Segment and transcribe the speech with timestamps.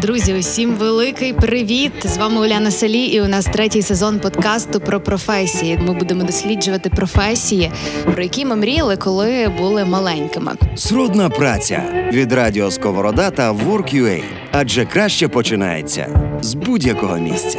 [0.00, 1.92] Друзі, усім великий привіт!
[2.04, 5.78] З вами Уляна Салі, і у нас третій сезон подкасту про професії.
[5.86, 7.70] Ми будемо досліджувати професії,
[8.14, 10.52] про які ми мріяли, коли були маленькими.
[10.76, 14.22] Срудна праця від радіо Сковорода та Work.ua.
[14.52, 17.58] Адже краще починається з будь-якого місця.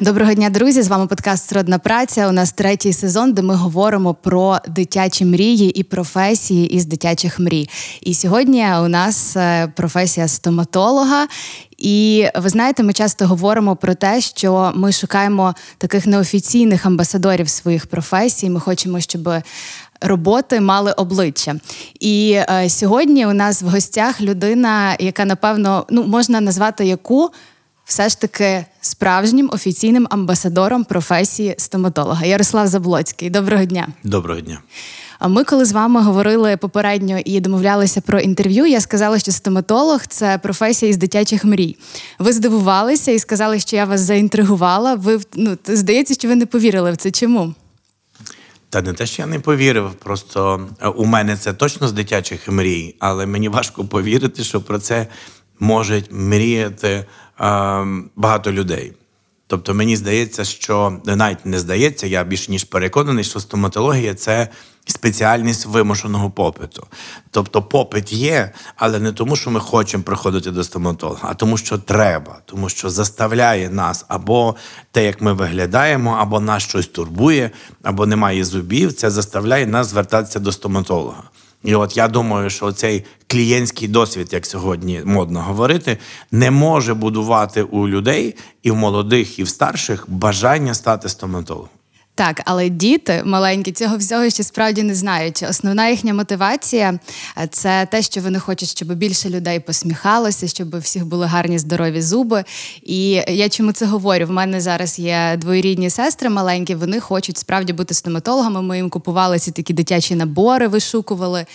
[0.00, 0.82] Доброго дня, друзі!
[0.82, 2.28] З вами подкаст Сродна праця.
[2.28, 7.68] У нас третій сезон, де ми говоримо про дитячі мрії і професії із дитячих мрій.
[8.00, 11.26] І сьогодні у нас е, професія стоматолога.
[11.78, 17.86] І ви знаєте, ми часто говоримо про те, що ми шукаємо таких неофіційних амбасадорів своїх
[17.86, 18.50] професій.
[18.50, 19.28] Ми хочемо, щоб
[20.00, 21.56] роботи мали обличчя.
[22.00, 27.30] І е, сьогодні у нас в гостях людина, яка напевно ну можна назвати яку
[27.88, 32.26] все ж таки справжнім офіційним амбасадором професії стоматолога.
[32.26, 33.30] Ярослав Заблоцький.
[33.30, 33.88] Доброго дня.
[34.04, 34.60] Доброго дня.
[35.18, 40.06] А ми, коли з вами говорили попередньо і домовлялися про інтерв'ю, я сказала, що стоматолог
[40.06, 41.76] це професія із дитячих мрій.
[42.18, 44.94] Ви здивувалися і сказали, що я вас заінтригувала.
[44.94, 47.10] Ви ну здається, що ви не повірили в це.
[47.10, 47.54] Чому?
[48.70, 49.90] Та не те, що я не повірив.
[49.92, 54.78] Просто е, у мене це точно з дитячих мрій, але мені важко повірити, що про
[54.78, 55.06] це
[55.60, 57.04] можуть мріяти
[58.16, 58.92] багато людей.
[59.46, 64.48] Тобто мені здається, що навіть не здається, я більш ніж переконаний, що стоматологія це
[64.86, 66.86] спеціальність вимушеного попиту.
[67.30, 71.78] Тобто попит є, але не тому, що ми хочемо приходити до стоматолога, а тому, що
[71.78, 74.56] треба, тому що заставляє нас або
[74.92, 77.50] те, як ми виглядаємо, або нас щось турбує,
[77.82, 78.92] або немає зубів.
[78.92, 81.22] Це заставляє нас звертатися до стоматолога.
[81.64, 85.98] І от я думаю, що цей клієнтський досвід, як сьогодні модно говорити,
[86.30, 91.68] не може будувати у людей і в молодих, і в старших бажання стати стоматологом.
[92.18, 95.44] Так, але діти маленькі цього всього ще справді не знають.
[95.50, 96.98] Основна їхня мотивація
[97.38, 101.58] е, це те, що вони хочуть, щоб більше людей посміхалося, щоб у всіх були гарні
[101.58, 102.44] здорові зуби.
[102.82, 104.26] І я чому це говорю?
[104.26, 106.74] В мене зараз є двоюрідні сестри маленькі.
[106.74, 108.62] Вони хочуть справді бути стоматологами.
[108.62, 111.46] Ми їм купували ці такі дитячі набори, вишукували.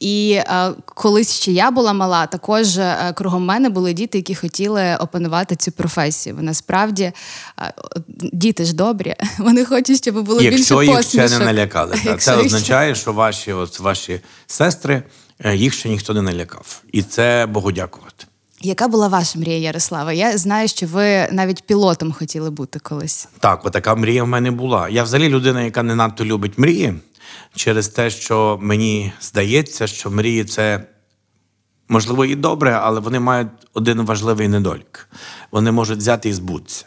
[0.00, 4.96] І е, колись ще я була мала, також е, кругом мене були діти, які хотіли
[5.00, 6.36] опанувати цю професію.
[6.40, 7.12] Насправді е,
[8.32, 11.28] діти ж добрі, вони хочуть, щоб було Якщо більше їх посмішок.
[11.30, 11.94] ще не налякали.
[12.04, 12.20] Так.
[12.20, 15.02] Це їх означає, що ваші от ваші сестри
[15.44, 18.26] е, їх ще ніхто не налякав, і це Богу дякувати.
[18.60, 20.12] Яка була ваша мрія, Ярослава?
[20.12, 23.28] Я знаю, що ви навіть пілотом хотіли бути колись.
[23.40, 24.88] Так, отака мрія в мене була.
[24.88, 26.94] Я взагалі людина, яка не надто любить мрії
[27.56, 30.86] через те, що мені здається, що мрії це
[31.88, 35.08] можливо і добре, але вони мають один важливий недолік.
[35.50, 36.86] Вони можуть взяти і збутися.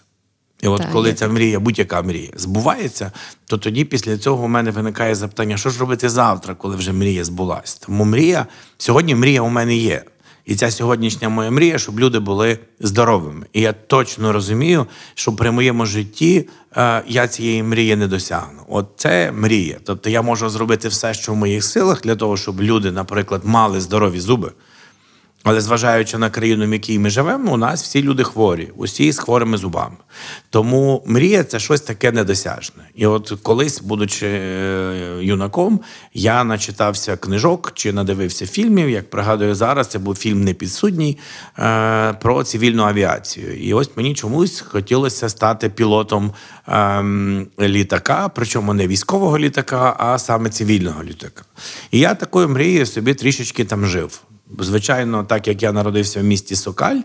[0.62, 3.12] І от так, коли ця мрія, будь-яка мрія, збувається,
[3.46, 7.24] то тоді після цього у мене виникає запитання, що ж робити завтра, коли вже мрія
[7.24, 7.76] збулась.
[7.76, 8.46] Тому мрія
[8.78, 10.04] сьогодні мрія у мене є.
[10.50, 13.46] І ця сьогоднішня моя мрія, щоб люди були здоровими.
[13.54, 18.62] І я точно розумію, що при моєму житті е, я цієї мрії не досягну.
[18.68, 19.78] От це мрія.
[19.84, 23.82] Тобто я можу зробити все, що в моїх силах, для того, щоб люди, наприклад, мали
[23.82, 24.52] здорові зуби.
[25.44, 29.20] Але зважаючи на країну, в якій ми живемо, у нас всі люди хворі, усі з
[29.20, 29.96] хворими зубами.
[30.50, 32.84] Тому мрія це щось таке недосяжне.
[32.96, 35.80] І от колись, будучи е, юнаком,
[36.14, 38.90] я начитався книжок чи надивився фільмів.
[38.90, 41.18] Як пригадую зараз, це був фільм Непідсудній
[41.60, 43.58] е, про цивільну авіацію.
[43.58, 46.34] І ось мені чомусь хотілося стати пілотом
[46.68, 51.44] ем, літака, причому не військового літака, а саме цивільного літака.
[51.92, 54.22] І я такою мрією собі трішечки там жив.
[54.60, 57.00] Звичайно, так як я народився в місті Сокаль,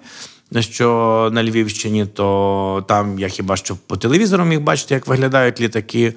[0.60, 6.14] що на Львівщині, то там я хіба що по телевізору міг бачити, як виглядають літаки.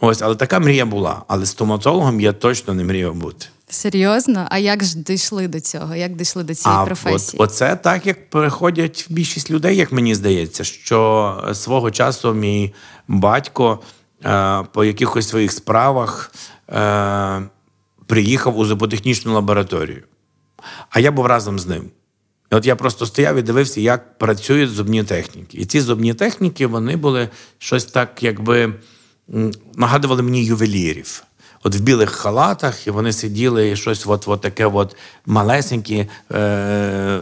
[0.00, 1.22] Ось, але така мрія була.
[1.28, 3.46] Але стоматологом я точно не мріяв бути.
[3.68, 4.46] Серйозно?
[4.50, 5.94] А як ж дійшли до цього?
[5.94, 7.38] Як дійшли до цієї а професії?
[7.40, 12.74] От, Оце так, як приходять більшість людей, як мені здається, що свого часу мій
[13.08, 13.80] батько
[14.24, 16.32] е, по якихось своїх справах
[16.70, 17.42] е,
[18.06, 20.02] приїхав у зуботехнічну лабораторію.
[20.90, 21.90] А я був разом з ним.
[22.52, 25.58] І От я просто стояв і дивився, як працюють зубні техніки.
[25.58, 28.74] І ці зубні техніки вони були щось так, якби
[29.74, 31.24] нагадували мені ювелірів.
[31.62, 34.96] От в білих халатах, і вони сиділи і щось от, таке от
[35.26, 37.20] малесеньке е-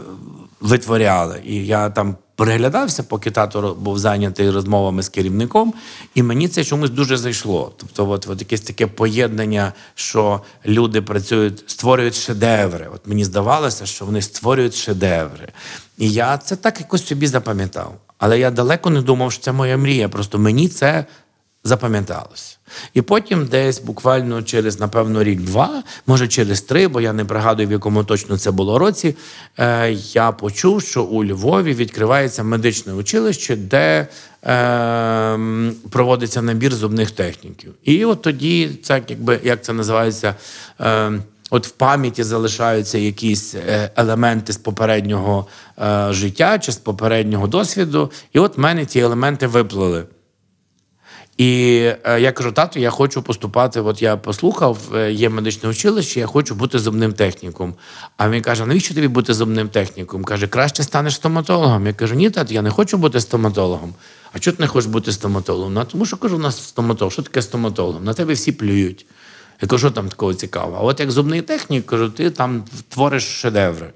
[0.61, 1.41] витворяли.
[1.45, 5.73] І я там переглядався, поки тато був зайнятий розмовами з керівником,
[6.15, 7.71] і мені це чомусь дуже зайшло.
[7.77, 12.87] Тобто, от, от якесь таке поєднання, що люди працюють, створюють шедеври.
[12.95, 15.47] От мені здавалося, що вони створюють шедеври.
[15.97, 17.93] І я це так якось собі запам'ятав.
[18.17, 20.09] Але я далеко не думав, що це моя мрія.
[20.09, 21.05] Просто мені це
[21.63, 22.57] запам'яталося.
[22.93, 27.71] І потім десь буквально через, напевно, рік-два, може через три, бо я не пригадую, в
[27.71, 29.15] якому точно це було році.
[29.57, 34.07] Е, я почув, що у Львові відкривається медичне училище, де
[34.43, 35.39] е,
[35.89, 37.73] проводиться набір зубних техніків.
[37.83, 40.35] І от тоді, це якби як це називається.
[40.81, 41.11] Е,
[41.51, 45.47] От в пам'яті залишаються якісь е, елементи з попереднього
[45.81, 50.05] е, життя чи з попереднього досвіду, і от в мене ті елементи виплили.
[51.39, 53.81] І е, я кажу, тату, я хочу поступати.
[53.81, 57.73] От я послухав, е, є медичне училище, я хочу бути зубним техніком.
[58.17, 60.23] А він каже: навіщо тобі бути зубним техніком?
[60.23, 61.87] Каже, краще станеш стоматологом.
[61.87, 63.93] Я кажу, ні, тат, я не хочу бути стоматологом.
[64.33, 65.73] А чого ти не хочеш бути стоматологом?
[65.73, 67.11] Ну, тому що кажу, у нас стоматолог.
[67.11, 68.03] Що таке стоматолог?
[68.03, 69.05] На тебе всі плюють.
[69.61, 70.77] Я кажу, що там такого цікавого?
[70.77, 73.89] А от як зубний технік, кажу, ти там твориш шедеври.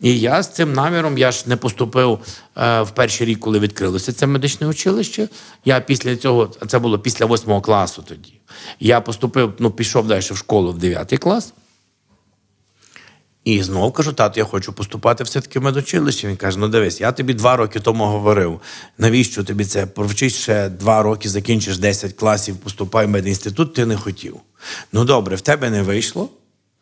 [0.00, 2.18] І я з цим наміром я ж не поступив
[2.56, 5.28] е, в перший рік, коли відкрилося це медичне училище.
[5.64, 8.34] Я після цього, це було після восьмого класу тоді.
[8.80, 11.52] Я поступив, ну, пішов далі в школу в 9 клас.
[13.44, 16.28] І знову кажу, тато, я хочу поступати все-таки в медучилище.
[16.28, 18.60] Він каже: ну дивись, я тобі два роки тому говорив.
[18.98, 19.86] Навіщо тобі це?
[19.86, 24.36] Провчись ще два роки, закінчиш 10 класів, поступай в медінститут, ти не хотів.
[24.92, 26.30] Ну добре, в тебе не вийшло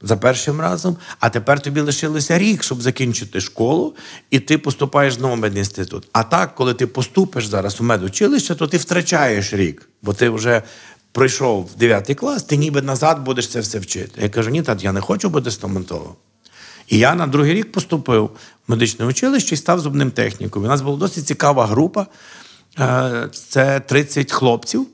[0.03, 3.95] за першим разом, а тепер тобі лишилося рік, щоб закінчити школу,
[4.31, 6.09] і ти поступаєш знову в медінститут.
[6.13, 10.63] А так, коли ти поступиш зараз у медучилище, то ти втрачаєш рік, бо ти вже.
[11.13, 14.21] Прийшов в 9 клас, ти ніби назад будеш це все вчити.
[14.23, 16.15] Я кажу, ні, тат, я не хочу бути стоматологом.
[16.89, 18.31] І я на другий рік поступив в
[18.71, 20.65] медичне училище і став зубним техніком.
[20.65, 22.07] У нас була досить цікава група.
[22.79, 24.87] Е, Це 30 хлопців.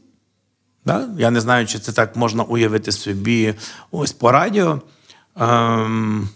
[0.87, 1.08] Да?
[1.19, 3.55] Я не знаю, чи це так можна уявити собі
[3.90, 4.81] ось по радіо.
[5.40, 6.29] Ем,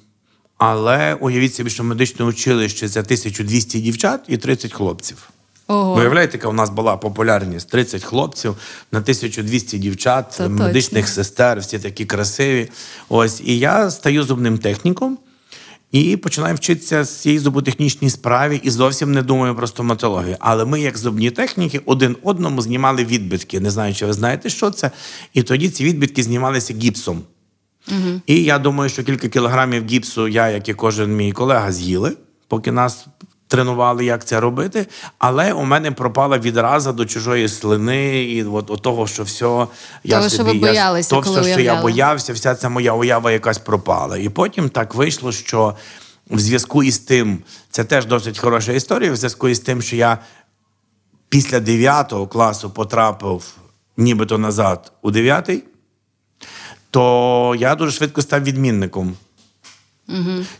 [0.58, 5.30] але уявіть собі, що медичне училище це 1200 дівчат і 30 хлопців.
[5.68, 5.94] Ого.
[5.94, 7.70] Виявляєте, яка у нас була популярність?
[7.70, 8.56] 30 хлопців
[8.92, 11.14] на 1200 дівчат, Це медичних точно.
[11.14, 12.70] сестер, всі такі красиві.
[13.08, 15.18] Ось, і я стаю зубним техніком
[16.00, 20.36] і починаю вчитися з цієї зуботехнічній справі і зовсім не думаю про стоматологію.
[20.40, 23.60] Але ми, як зубні техніки, один одному знімали відбитки.
[23.60, 24.90] Не знаю, чи ви знаєте, що це.
[25.34, 27.22] І тоді ці відбитки знімалися гіпсом.
[28.26, 32.12] І я думаю, що кілька кілограмів гіпсу я, як і кожен мій колега, з'їли,
[32.48, 33.06] поки нас
[33.48, 34.86] тренували, як це робити.
[35.18, 39.66] Але у мене пропала відраза до чужої слини, і от, от того, що все
[40.04, 42.92] я Того, що ви боялися, я, то коли все, що я боявся, вся ця моя
[42.92, 44.16] уява якась пропала.
[44.16, 45.74] І потім так вийшло, що
[46.30, 47.38] в зв'язку із тим,
[47.70, 50.18] це теж досить хороша історія, в зв'язку із тим, що я
[51.28, 53.44] після 9 класу потрапив
[53.96, 55.50] нібито назад у 9,
[56.90, 59.16] то я дуже швидко став відмінником.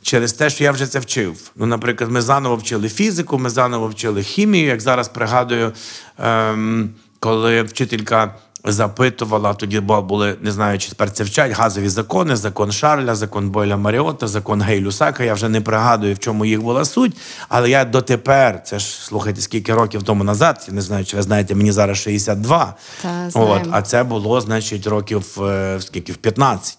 [0.02, 1.50] Через те, що я вже це вчив.
[1.56, 4.66] Ну, наприклад, ми заново вчили фізику, ми заново вчили хімію.
[4.66, 5.72] Як зараз пригадую,
[6.18, 6.90] ем,
[7.20, 8.34] коли вчителька
[8.64, 13.50] запитувала, тоді бу- були, не знаю, чи тепер це вчать, газові закони, закон Шарля, закон
[13.50, 15.22] Бойля Маріота, закон Гей-Люсака.
[15.22, 17.16] Я вже не пригадую, в чому їх була суть.
[17.48, 21.22] Але я дотепер, це ж слухайте, скільки років тому назад, я не знаю, чи ви
[21.22, 22.74] знаєте, мені зараз 62.
[23.02, 26.78] Та, От, а це було, значить, років е, скільки в 15.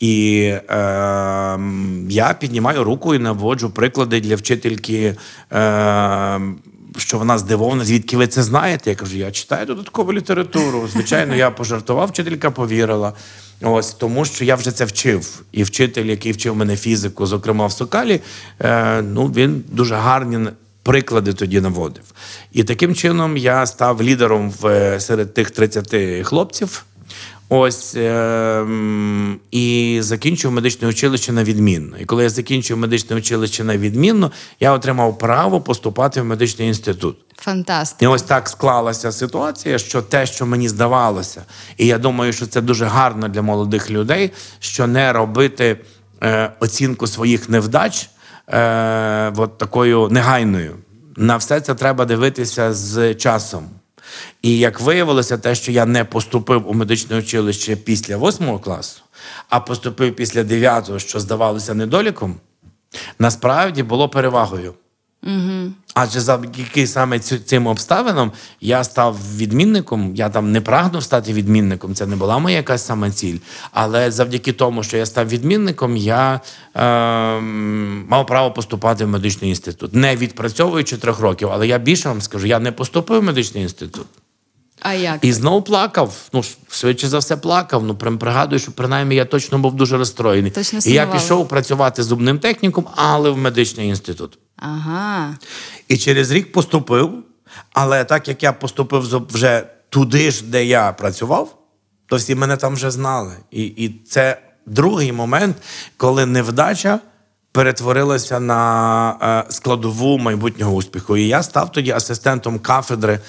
[0.00, 0.60] І е,
[2.08, 5.16] я піднімаю руку і наводжу приклади для вчительки,
[5.52, 6.40] е,
[6.96, 8.90] що вона здивована, звідки ви це знаєте.
[8.90, 10.88] Я кажу, я читаю додаткову літературу.
[10.92, 13.12] Звичайно, я пожартував, вчителька повірила.
[13.62, 15.42] Ось тому, що я вже це вчив.
[15.52, 18.20] І вчитель, який вчив мене фізику, зокрема в Сокалі,
[18.60, 20.48] е, ну він дуже гарні
[20.82, 22.04] приклади тоді наводив.
[22.52, 26.84] І таким чином я став лідером в, е, серед тих 30 хлопців.
[27.54, 28.66] Ось е,
[29.50, 31.96] і закінчив медичне училище на відмінно.
[31.98, 37.16] І коли я закінчив медичне училище на відмінно, я отримав право поступати в медичний інститут.
[38.04, 41.42] І ось так склалася ситуація, що те, що мені здавалося,
[41.76, 44.30] і я думаю, що це дуже гарно для молодих людей,
[44.60, 45.78] що не робити
[46.22, 48.10] е, оцінку своїх невдач
[48.48, 50.76] е, от такою негайною.
[51.16, 53.64] На все це треба дивитися з часом.
[54.42, 59.02] І як виявилося, те, що я не поступив у медичне училище після восьмого класу,
[59.48, 62.40] а поступив після дев'ятого, що здавалося недоліком,
[63.18, 64.74] насправді було перевагою.
[65.94, 70.14] Адже завдяки саме цим обставинам я став відмінником.
[70.14, 71.94] Я там не прагнув стати відмінником.
[71.94, 73.38] Це не була моя якась сама ціль.
[73.72, 76.40] Але завдяки тому, що я став відмінником, я
[76.74, 77.40] е,
[78.08, 81.48] мав право поступати в медичний інститут, не відпрацьовуючи трьох років.
[81.52, 84.06] Але я більше вам скажу, я не поступив в медичний інститут.
[84.80, 85.24] А як?
[85.24, 86.14] І знову плакав.
[86.32, 87.84] Ну, швидше за все, плакав.
[87.84, 90.50] Ну, прям пригадую, що принаймні я точно був дуже розстроєний.
[90.50, 94.38] Точно і я пішов працювати зубним техніком, але в медичний інститут.
[94.62, 95.36] Ага.
[95.88, 97.24] І через рік поступив.
[97.72, 101.58] Але так як я поступив вже туди ж, де я працював,
[102.06, 103.32] то всі мене там вже знали.
[103.50, 105.56] І, і це другий момент,
[105.96, 107.00] коли невдача
[107.52, 111.16] перетворилася на е, складову майбутнього успіху.
[111.16, 113.20] І я став тоді асистентом кафедри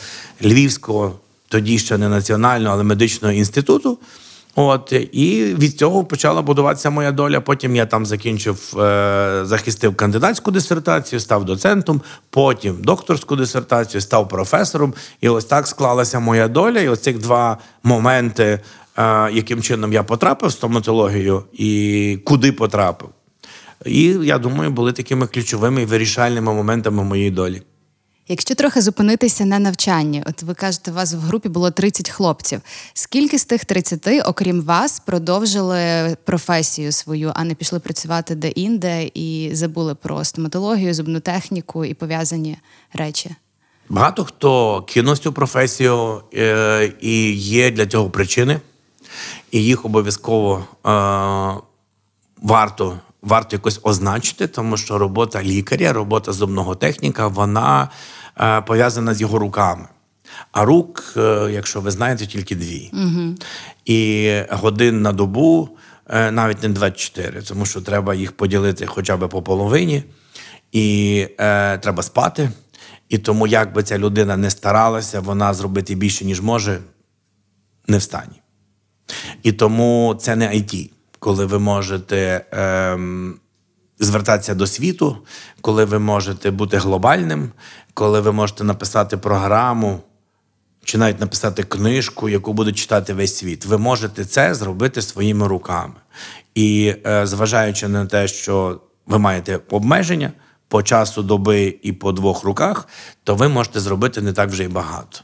[0.41, 3.99] Львівського, тоді ще не національного, але медичного інституту.
[4.55, 7.41] От і від цього почала будуватися моя доля.
[7.41, 14.93] Потім я там закінчив, е, захистив кандидатську дисертацію, став доцентом, потім докторську дисертацію, став професором.
[15.22, 16.79] І ось так склалася моя доля.
[16.79, 18.60] І ось цих два моменти,
[18.98, 23.10] е, яким чином я потрапив в стоматологію і куди потрапив.
[23.86, 27.62] І я думаю, були такими ключовими і вирішальними моментами моєї долі.
[28.27, 32.61] Якщо трохи зупинитися на навчанні, от ви кажете, у вас в групі було 30 хлопців.
[32.93, 39.49] Скільки з тих 30, окрім вас, продовжили професію свою, а не пішли працювати де-інде і
[39.53, 42.57] забули про стоматологію, зубну техніку і пов'язані
[42.93, 43.35] речі?
[43.89, 48.59] Багато хто кинув цю професію е, і є для цього причини,
[49.51, 50.89] і їх обов'язково е,
[52.41, 57.89] варто варто якось означити, тому що робота лікаря, робота зубного техніка, вона
[58.39, 59.85] е, пов'язана з його руками.
[60.51, 62.89] А рук, е, якщо ви знаєте, тільки дві.
[62.93, 63.35] Угу.
[63.85, 65.69] І годин на добу
[66.09, 70.03] е, навіть не 24, тому що треба їх поділити хоча б по половині,
[70.71, 72.49] і е, треба спати.
[73.09, 76.79] І тому, як би ця людина не старалася, вона зробити більше, ніж може,
[77.87, 78.41] не встані.
[79.43, 80.89] І тому це не IT
[81.23, 83.35] коли ви можете ем,
[83.99, 85.17] звертатися до світу,
[85.61, 87.51] коли ви можете бути глобальним,
[87.93, 89.99] коли ви можете написати програму.
[90.85, 93.65] Чи навіть написати книжку, яку буде читати весь світ.
[93.65, 95.93] Ви можете це зробити своїми руками.
[96.55, 100.31] І е, зважаючи на те, що ви маєте обмеження
[100.67, 102.87] по часу доби і по двох руках,
[103.23, 105.19] то ви можете зробити не так вже й багато.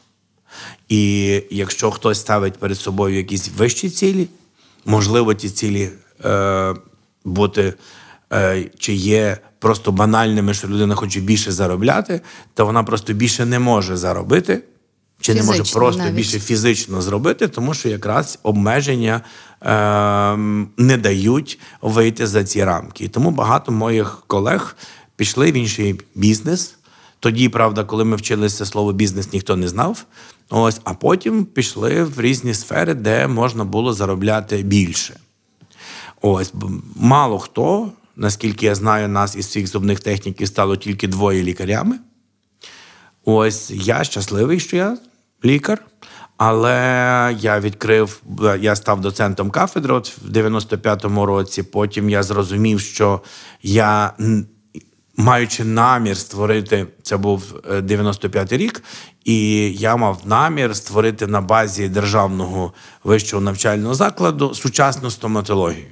[0.89, 4.27] І якщо хтось ставить перед собою якісь вищі цілі,
[4.85, 5.89] можливо, ті цілі
[6.25, 6.73] е,
[7.25, 7.73] бути
[8.33, 12.21] е, чи є просто банальними, що людина хоче більше заробляти,
[12.53, 14.63] то вона просто більше не може заробити.
[15.21, 16.15] Чи фізично, не може просто навіть.
[16.15, 19.21] більше фізично зробити, тому що якраз обмеження
[19.61, 20.37] е,
[20.77, 23.05] не дають вийти за ці рамки.
[23.05, 24.75] І тому багато моїх колег
[25.15, 26.75] пішли в інший бізнес.
[27.19, 30.05] Тоді, правда, коли ми вчилися слово бізнес, ніхто не знав.
[30.49, 35.19] Ось, а потім пішли в різні сфери, де можна було заробляти більше.
[36.21, 36.53] Ось
[36.95, 41.99] мало хто, наскільки я знаю, нас із цих зубних техніків стало тільки двоє лікарями.
[43.25, 44.97] Ось я щасливий, що я
[45.45, 45.85] лікар.
[46.37, 48.21] Але я відкрив,
[48.59, 51.63] я став доцентом кафедри от в 95-му році.
[51.63, 53.21] Потім я зрозумів, що
[53.63, 54.13] я
[55.19, 58.83] маючи намір створити, це був 95-й е, рік,
[59.25, 62.73] і я мав намір створити на базі державного
[63.03, 65.87] вищого навчального закладу сучасну стоматологію.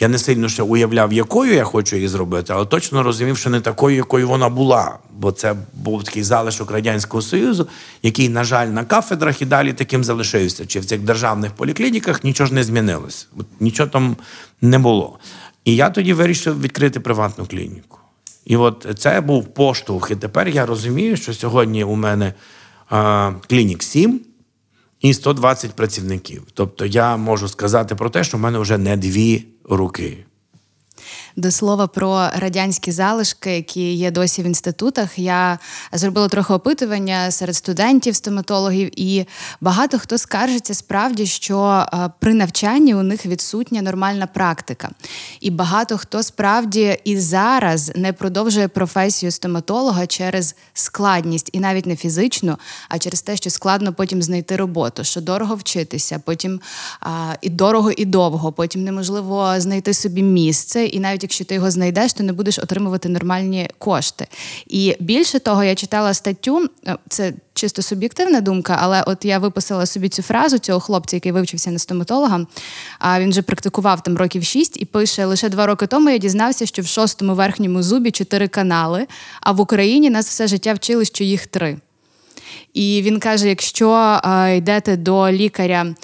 [0.00, 3.60] Я не сильно ще уявляв, якою я хочу її зробити, але точно розумів, що не
[3.60, 4.98] такою, якою вона була.
[5.16, 7.68] Бо це був такий залишок Радянського Союзу,
[8.02, 10.66] який, на жаль, на кафедрах і далі таким залишився.
[10.66, 13.28] Чи в цих державних поліклініках нічого ж не змінилось.
[13.60, 14.16] Нічого там
[14.62, 15.18] не було.
[15.64, 17.98] І я тоді вирішив відкрити приватну клініку.
[18.44, 20.10] І от це був поштовх.
[20.10, 22.34] І тепер я розумію, що сьогодні у мене
[22.90, 24.20] а, клінік 7
[25.00, 26.42] і 120 працівників.
[26.54, 30.24] Тобто я можу сказати про те, що в мене вже не дві руки.
[31.36, 35.18] До слова про радянські залишки, які є досі в інститутах.
[35.18, 35.58] Я
[35.92, 39.26] зробила трохи опитування серед студентів, стоматологів, і
[39.60, 44.90] багато хто скаржиться справді, що е, при навчанні у них відсутня нормальна практика.
[45.40, 51.96] І багато хто справді і зараз не продовжує професію стоматолога через складність, і навіть не
[51.96, 52.56] фізичну,
[52.88, 56.60] а через те, що складно потім знайти роботу, що дорого вчитися, потім
[57.00, 61.70] а, і дорого, і довго, потім неможливо знайти собі місце, і навіть якщо ти його
[61.70, 64.26] знайдеш, то не будеш отримувати нормальні кошти.
[64.66, 69.86] І більше того, я читала статтю, е, це чисто суб'єктивна думка, але от я виписала
[69.86, 72.46] собі цю фразу цього хлопця, який вивчився на стоматолога.
[72.98, 76.66] А він вже практикував там років шість і пише: лише два роки тому я дізнався,
[76.66, 79.06] що в шостому верхньому зубі чотири канали,
[79.40, 81.76] а в Україні нас все життя вчили, що їх три.
[82.74, 83.90] І він каже: якщо
[84.22, 85.94] а, йдете до лікаря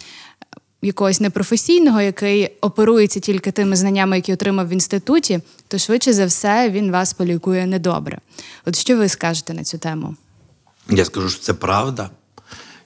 [0.82, 6.70] якогось непрофесійного, який оперується тільки тими знаннями, які отримав в інституті, то швидше за все
[6.70, 8.18] він вас полікує недобре.
[8.64, 10.16] От що ви скажете на цю тему?
[10.90, 12.10] Я скажу, що це правда.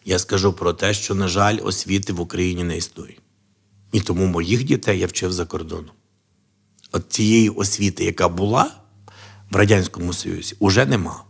[0.04, 3.16] Я скажу про те, що, на жаль, освіти в Україні не існує.
[3.92, 5.90] І тому моїх дітей я вчив за кордоном.
[6.92, 8.70] От цієї освіти, яка була
[9.50, 11.24] в Радянському Союзі, уже нема.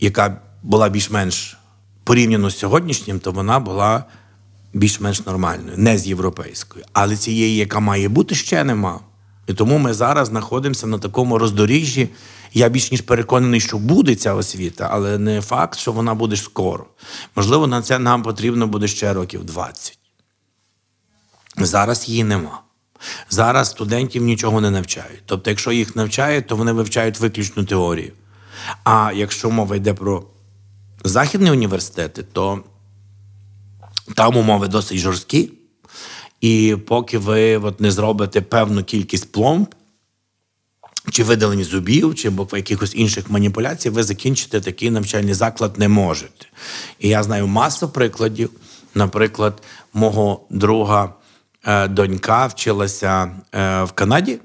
[0.00, 1.56] Яка була більш-менш
[2.04, 4.04] порівняно з сьогоднішнім, то вона була
[4.72, 6.84] більш-менш нормальною, не з європейською.
[6.92, 9.00] Але цієї, яка має бути, ще нема.
[9.46, 12.08] І тому ми зараз знаходимося на такому роздоріжжі.
[12.54, 16.86] Я більш ніж переконаний, що буде ця освіта, але не факт, що вона буде скоро.
[17.36, 19.98] Можливо, на це нам потрібно буде ще років 20.
[21.58, 22.60] Зараз її нема.
[23.30, 25.22] Зараз студентів нічого не навчають.
[25.26, 28.12] Тобто, якщо їх навчають, то вони вивчають виключну теорію.
[28.84, 30.24] А якщо мова йде про
[31.04, 32.60] західні університети, то
[34.14, 35.50] там умови досить жорсткі.
[36.40, 39.74] І поки ви от не зробите певну кількість пломб,
[41.10, 46.46] чи видалення зубів, чи якихось інших маніпуляцій, ви закінчити такий навчальний заклад не можете.
[46.98, 48.50] І я знаю масу прикладів.
[48.94, 51.14] Наприклад, мого друга
[51.64, 54.38] е, донька вчилася е, в Канаді,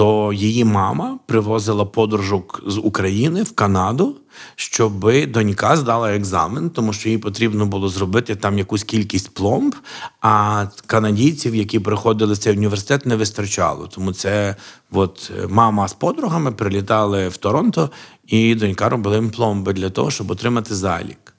[0.00, 4.16] то її мама привозила подружок з України в Канаду,
[4.56, 9.74] щоб донька здала екзамен, тому що їй потрібно було зробити там якусь кількість пломб.
[10.20, 13.86] А канадійців, які приходили в цей університет, не вистачало.
[13.86, 14.56] Тому це
[14.92, 17.90] от мама з подругами прилітали в Торонто,
[18.26, 21.34] і донька робила їм пломби для того, щоб отримати залік.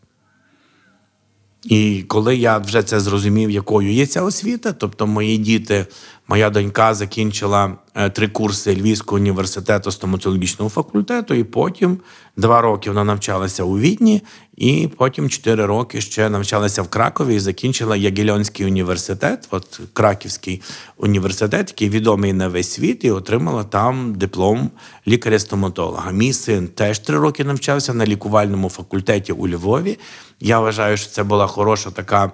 [1.63, 5.85] І коли я вже це зрозумів, якою є ця освіта, тобто мої діти,
[6.31, 11.97] моя донька закінчила е, три курси Львівського університету стоматологічного факультету, і потім
[12.37, 14.21] два роки вона навчалася у Відні,
[14.57, 20.61] і потім чотири роки ще навчалася в Кракові і закінчила Ягельонський університет, от Краківський
[20.97, 24.69] університет, який відомий на весь світ, і отримала там диплом
[25.07, 26.11] лікаря-стоматолога.
[26.11, 29.99] Мій син теж три роки навчався на лікувальному факультеті у Львові.
[30.39, 32.31] Я вважаю, що це була хороша така,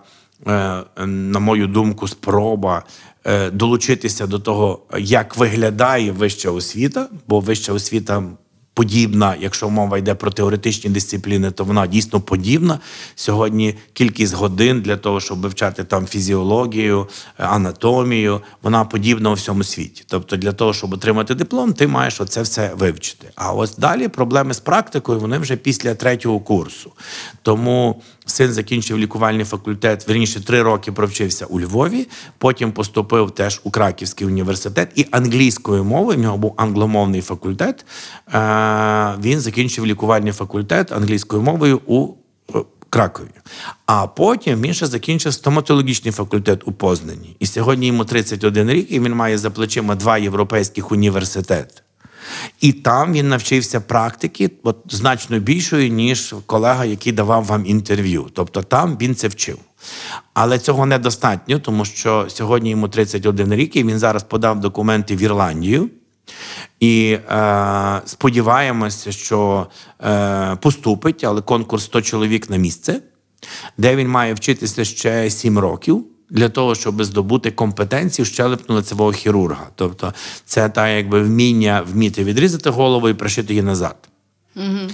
[0.48, 2.84] е, на мою думку, спроба
[3.54, 8.24] долучитися до того, як виглядає вища освіта, бо вища освіта.
[8.74, 12.80] Подібна, якщо мова йде про теоретичні дисципліни, то вона дійсно подібна.
[13.16, 17.08] Сьогодні кількість годин для того, щоб вивчати там фізіологію,
[17.38, 20.04] анатомію, вона подібна у всьому світі.
[20.08, 23.28] Тобто, для того, щоб отримати диплом, ти маєш оце все вивчити.
[23.36, 26.92] А ось далі проблеми з практикою вони вже після третього курсу.
[27.42, 32.08] Тому Син закінчив лікувальний факультет, верніше три роки провчився у Львові.
[32.38, 36.18] Потім поступив теж у Краківський університет і англійською мовою.
[36.18, 37.86] В нього був англомовний факультет.
[38.34, 42.14] Е, він закінчив лікувальний факультет англійською мовою у
[42.56, 42.60] е,
[42.90, 43.28] Кракові.
[43.86, 47.36] А потім він ще закінчив стоматологічний факультет у Познані.
[47.40, 51.82] І сьогодні йому 31 рік, і він має за плечима два європейських університети.
[52.62, 58.28] І там він навчився практики от, значно більшої, ніж колега, який давав вам інтерв'ю.
[58.34, 59.58] Тобто там він це вчив.
[60.34, 65.22] Але цього недостатньо, тому що сьогодні йому 31 рік, і він зараз подав документи в
[65.22, 65.90] Ірландію.
[66.80, 69.68] І е, сподіваємося, що
[70.06, 73.02] е, поступить, але конкурс 100 чоловік на місце,
[73.78, 79.68] де він має вчитися ще 7 років для того, щоб здобути компетенцію щелепно-лицевого хірурга.
[79.76, 80.14] Тобто,
[80.46, 83.96] це та якби вміння вміти відрізати голову і пришити її назад.
[84.56, 84.90] Угу.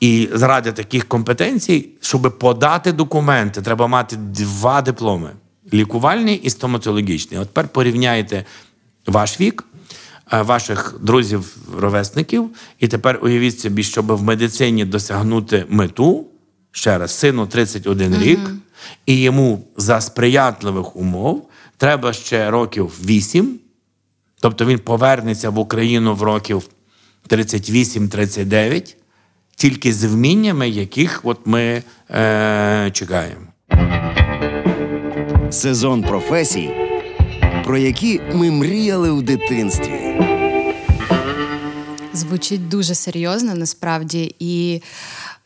[0.00, 5.30] І заради таких компетенцій, щоб подати документи, треба мати два дипломи:
[5.72, 7.40] лікувальний і стоматологічний.
[7.40, 8.44] От тепер порівняйте
[9.06, 9.64] ваш вік,
[10.32, 16.26] е, ваших друзів-ровесників, і тепер уявіть собі, щоб в медицині досягнути мету
[16.70, 18.22] ще раз, сину 31 угу.
[18.22, 18.40] рік
[19.06, 23.58] і йому за сприятливих умов треба ще років 8,
[24.40, 26.68] тобто він повернеться в Україну в років
[27.28, 28.96] 38-39,
[29.56, 33.46] тільки з вміннями, яких от ми е, чекаємо.
[35.50, 36.70] Сезон професій,
[37.64, 40.00] про які ми мріяли у дитинстві.
[42.12, 44.82] Звучить дуже серйозно насправді і.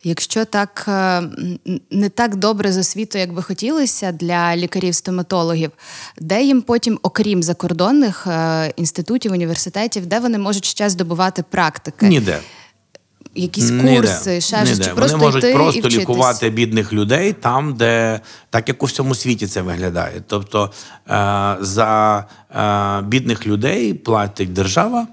[0.03, 1.21] Якщо так е,
[1.91, 5.71] не так добре з освітою, як би хотілося для лікарів-стоматологів,
[6.19, 12.07] де їм потім, окрім закордонних е, інститутів, університетів, де вони можуть ще здобувати практики?
[12.07, 12.39] Ніде.
[13.35, 14.41] Якісь курси, Ніде.
[14.41, 15.99] ще щось, Вони просто можуть йти просто і вчитись?
[15.99, 20.23] лікувати бідних людей там, де так як у всьому світі це виглядає.
[20.27, 20.71] Тобто
[21.09, 25.07] е, за е, бідних людей платить держава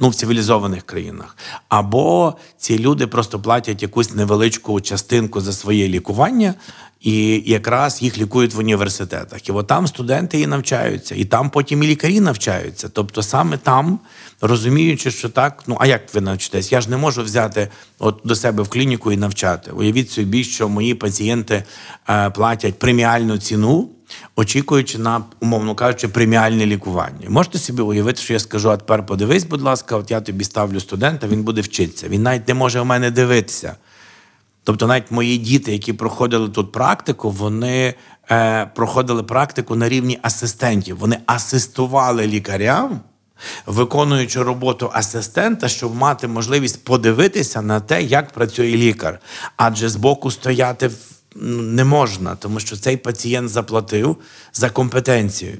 [0.00, 1.36] ну, в цивілізованих країнах.
[1.68, 6.54] Або ці люди просто платять якусь невеличку частинку за своє лікування,
[7.00, 9.48] і якраз їх лікують в університетах.
[9.48, 12.88] І от там студенти і навчаються, і там потім і лікарі навчаються.
[12.88, 13.98] Тобто саме там,
[14.40, 16.72] розуміючи, що так, ну а як ви навчитесь?
[16.72, 19.70] Я ж не можу взяти от до себе в клініку і навчати.
[19.70, 21.64] Уявіть собі, що мої пацієнти
[22.08, 23.88] е, платять преміальну ціну
[24.36, 27.28] очікуючи на, умовно кажучи, преміальне лікування.
[27.28, 30.80] Можете собі уявити, що я скажу, а тепер подивись, будь ласка, от я тобі ставлю
[30.80, 32.08] студента, він буде вчитися.
[32.08, 33.76] Він навіть не може у мене дивитися.
[34.64, 37.94] Тобто, навіть мої діти, які проходили тут практику, вони
[38.30, 40.98] е, проходили практику на рівні асистентів.
[40.98, 43.00] Вони асистували лікарям,
[43.66, 49.20] виконуючи роботу асистента, щоб мати можливість подивитися на те, як працює лікар.
[49.56, 54.16] Адже збоку стояти ну, не можна, тому що цей пацієнт заплатив
[54.52, 55.58] за компетенцію.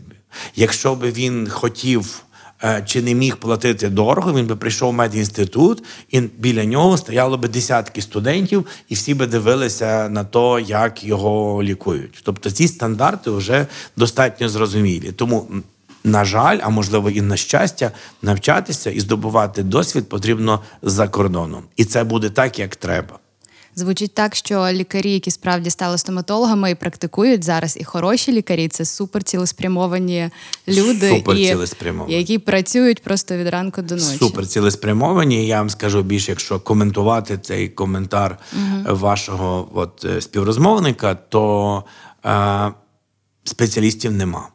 [0.57, 2.23] Якщо би він хотів.
[2.65, 7.39] Е, чи не міг платити дорого, він би прийшов в медінститут, і біля нього стояло
[7.39, 12.21] би десятки студентів, і всі би дивилися на те, як його лікують.
[12.25, 15.13] Тобто ці стандарти вже достатньо зрозумілі.
[15.13, 15.49] Тому,
[16.05, 17.91] на жаль, а можливо і на щастя,
[18.23, 21.63] навчатися і здобувати досвід потрібно за кордоном.
[21.77, 23.19] І це буде так, як треба.
[23.75, 28.85] Звучить так, що лікарі, які справді стали стоматологами і практикують зараз, і хороші лікарі це
[28.85, 30.31] супер цілеспрямовані
[30.69, 32.19] люди, Супер і, цілеспрямовані.
[32.19, 34.19] які працюють просто від ранку до ночі.
[34.19, 35.47] Супер цілеспрямовані.
[35.47, 38.97] Я вам скажу більше, якщо коментувати цей коментар угу.
[38.97, 41.85] вашого от, е, співрозмовника, то
[42.27, 42.73] е,
[43.45, 44.49] спеціалістів нема.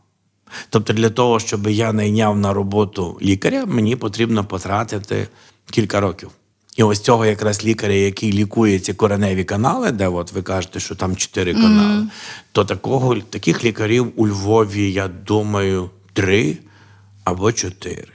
[0.69, 5.27] Тобто, для того, щоб я найняв на роботу лікаря, мені потрібно потратити
[5.71, 6.29] кілька років.
[6.75, 10.95] І ось цього якраз лікаря, який лікує ці кореневі канали, де от ви кажете, що
[10.95, 12.07] там чотири канали, mm.
[12.51, 16.57] то такого, таких лікарів у Львові, я думаю, три
[17.23, 18.13] або чотири.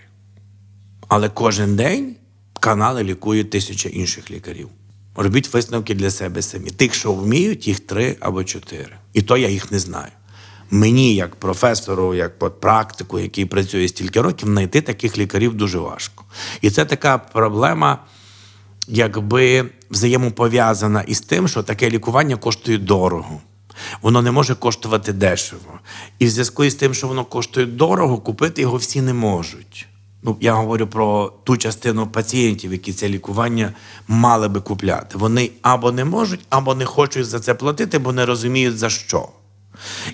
[1.09, 2.17] Але кожен день
[2.61, 4.69] канали лікують тисяча інших лікарів.
[5.17, 6.71] Робіть висновки для себе самі.
[6.71, 8.97] Тих, що вміють, їх три або чотири.
[9.13, 10.11] І то я їх не знаю.
[10.71, 16.25] Мені, як професору, як практику, який працює стільки років, знайти таких лікарів дуже важко.
[16.61, 17.99] І це така проблема
[18.91, 23.41] якби взаємопов'язана із тим, що таке лікування коштує дорого.
[24.03, 25.81] Воно не може коштувати дешево.
[26.19, 29.87] І в зв'язку з тим, що воно коштує дорого, купити його всі не можуть.
[30.23, 33.73] Ну, я говорю про ту частину пацієнтів, які це лікування
[34.09, 35.19] мали би купляти.
[35.19, 39.29] Вони або не можуть, або не хочуть за це платити, бо не розуміють за що.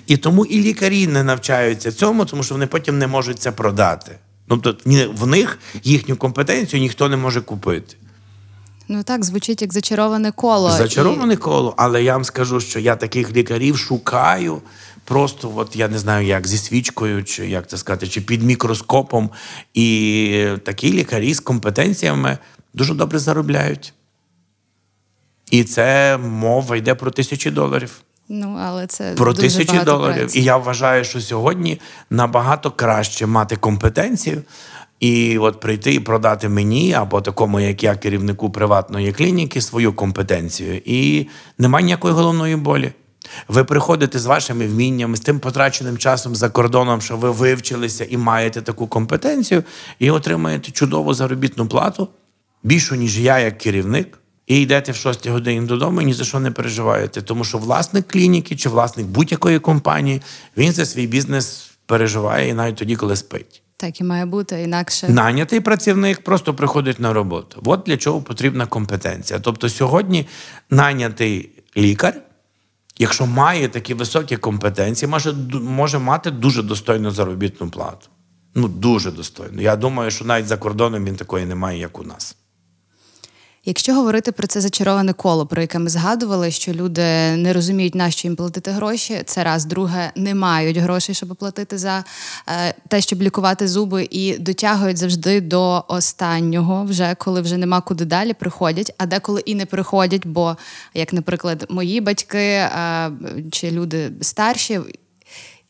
[0.07, 4.17] І тому і лікарі не навчаються цьому, тому що вони потім не можуть це продати.
[4.47, 4.77] Тобто
[5.13, 7.95] в них їхню компетенцію ніхто не може купити.
[8.87, 10.71] Ну так, звучить як зачароване коло.
[10.71, 11.37] Зачароване і...
[11.37, 14.61] коло, але я вам скажу, що я таких лікарів шукаю.
[15.03, 19.29] Просто, от я не знаю, як зі свічкою, чи як це сказати, чи під мікроскопом.
[19.73, 22.37] І такі лікарі з компетенціями
[22.73, 23.93] дуже добре заробляють.
[25.51, 28.01] І це мова йде про тисячі доларів.
[28.29, 30.17] Ну, але це про дуже тисячі доларів.
[30.17, 30.39] Праці.
[30.39, 34.43] І я вважаю, що сьогодні набагато краще мати компетенцію,
[34.99, 40.81] і от прийти і продати мені або такому, як я, керівнику приватної клініки, свою компетенцію.
[40.85, 42.91] І немає ніякої головної болі.
[43.47, 48.17] Ви приходите з вашими вміннями, з тим потраченим часом за кордоном, що ви вивчилися і
[48.17, 49.63] маєте таку компетенцію,
[49.99, 52.07] і отримаєте чудову заробітну плату,
[52.63, 56.39] більшу, ніж я, як керівник, і йдете в 6 годині додому і ні за що
[56.39, 57.21] не переживаєте.
[57.21, 60.21] Тому що власник клініки чи власник будь-якої компанії
[60.57, 63.63] він за свій бізнес переживає і навіть тоді, коли спить.
[63.77, 65.09] Так і має бути інакше.
[65.09, 67.61] Нанятий працівник просто приходить на роботу.
[67.65, 69.39] От для чого потрібна компетенція.
[69.39, 70.27] Тобто, сьогодні
[70.69, 72.13] нанятий лікар,
[72.97, 78.07] якщо має такі високі компетенції, може може мати дуже достойну заробітну плату.
[78.55, 79.61] Ну, дуже достойно.
[79.61, 82.35] Я думаю, що навіть за кордоном він такої немає, як у нас.
[83.67, 88.11] Якщо говорити про це зачароване коло, про яке ми згадували, що люди не розуміють, на
[88.11, 92.03] що їм платити гроші, це раз, друге, не мають грошей, щоб платити за
[92.47, 98.05] е, те, щоб лікувати зуби, і дотягують завжди до останнього, вже коли вже нема куди
[98.05, 100.57] далі, приходять, а деколи і не приходять, бо,
[100.93, 103.11] як, наприклад, мої батьки е,
[103.51, 104.79] чи люди старші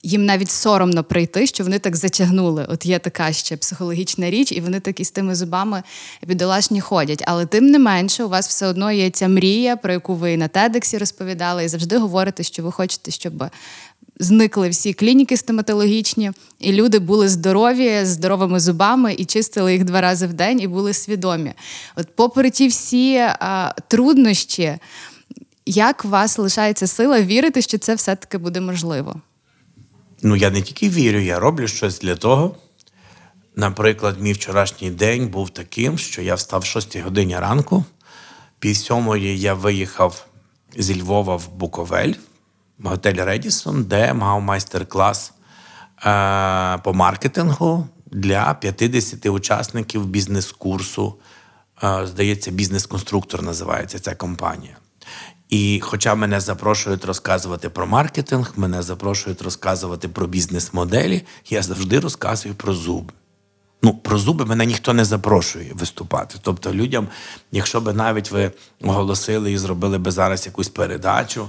[0.04, 2.66] їм навіть соромно прийти, що вони так затягнули.
[2.70, 5.84] От є така ще психологічна річ, і вони так із тими зубами
[6.28, 7.24] бідолашні ходять.
[7.28, 10.48] Але тим не менше, у вас все одно є ця мрія, про яку ви на
[10.48, 13.44] Тедексі розповідали, і завжди говорите, що ви хочете, щоб.
[14.20, 20.02] Зникли всі клініки стоматологічні, і люди були здорові, з здоровими зубами і чистили їх два
[20.02, 21.54] рази в день і були свідомі.
[21.96, 24.78] От, попри ті всі а, труднощі,
[25.66, 29.22] як у вас лишається сила вірити, що це все-таки буде можливо?
[30.22, 32.56] Ну, я не тільки вірю, я роблю щось для того.
[33.56, 37.86] Наприклад, мій вчорашній день був таким, що я встав в 6 годині ранку,
[38.60, 40.26] пів сьомої я виїхав
[40.78, 42.14] зі Львова в Буковель,
[42.80, 45.34] в готель Редісон, де мав майстер-клас
[46.06, 51.16] е- по маркетингу для 50 учасників бізнес-курсу.
[51.84, 54.78] Е- здається, бізнес-конструктор називається ця компанія.
[55.50, 62.56] І, хоча мене запрошують розказувати про маркетинг, мене запрошують розказувати про бізнес-моделі, я завжди розказую
[62.56, 63.14] про зуби.
[63.82, 66.36] Ну, про зуби мене ніхто не запрошує виступати.
[66.42, 67.08] Тобто, людям,
[67.52, 68.52] якщо би навіть ви
[68.84, 71.48] оголосили і зробили би зараз якусь передачу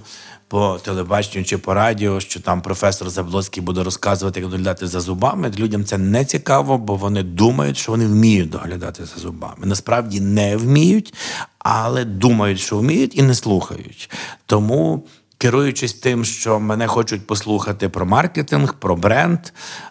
[0.49, 5.53] по телебаченню чи по радіо, що там професор Заблоцький буде розказувати, як доглядати за зубами,
[5.59, 9.67] людям це не цікаво, бо вони думають, що вони вміють доглядати за зубами.
[9.67, 11.15] Насправді не вміють,
[11.59, 14.11] але думають, що вміють, і не слухають.
[14.47, 15.05] Тому
[15.39, 19.39] керуючись тим, що мене хочуть послухати про маркетинг, про бренд,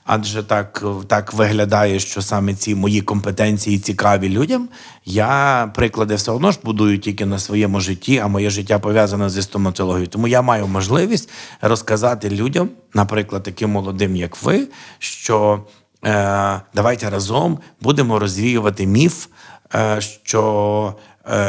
[0.06, 4.70] адже так так виглядає, що саме ці мої компетенції цікаві людям.
[5.06, 9.42] Я приклади все одно ж будую тільки на своєму житті, а моє життя пов'язане зі
[9.42, 10.08] стоматологією.
[10.08, 11.30] Тому я маю можливість
[11.62, 14.68] розказати людям, наприклад, таким молодим, як ви,
[15.00, 15.64] що
[16.06, 19.28] е, давайте разом будемо розвіювати міф,
[19.76, 20.96] е, що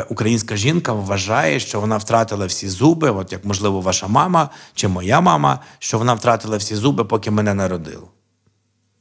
[0.08, 5.20] українська жінка вважає, що вона втратила всі зуби, от як, можливо, ваша мама чи моя
[5.20, 8.04] мама, що вона втратила всі зуби, поки мене народили.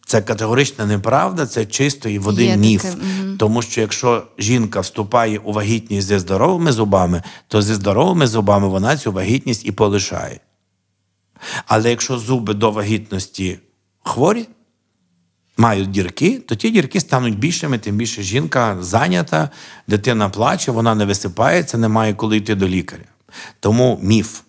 [0.05, 2.83] Це категорична неправда, це чистої води Є міф.
[2.83, 2.97] Таке.
[3.39, 8.97] Тому що якщо жінка вступає у вагітність зі здоровими зубами, то зі здоровими зубами вона
[8.97, 10.39] цю вагітність і полишає.
[11.67, 13.59] Але якщо зуби до вагітності
[14.03, 14.47] хворі,
[15.57, 19.49] мають дірки, то ті дірки стануть більшими, тим більше жінка зайнята,
[19.87, 23.03] дитина плаче, вона не висипається, не має коли йти до лікаря.
[23.59, 24.41] Тому міф.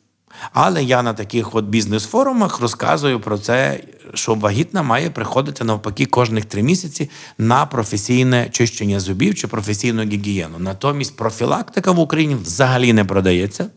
[0.53, 3.81] Але я на таких от бізнес-форумах розказую про це,
[4.15, 10.59] що вагітна має приходити навпаки кожних три місяці на професійне чищення зубів чи професійну гігієну.
[10.59, 13.71] Натомість профілактика в Україні взагалі не продається.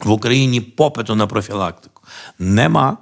[0.00, 2.02] В Україні попиту на профілактику
[2.38, 2.98] нема.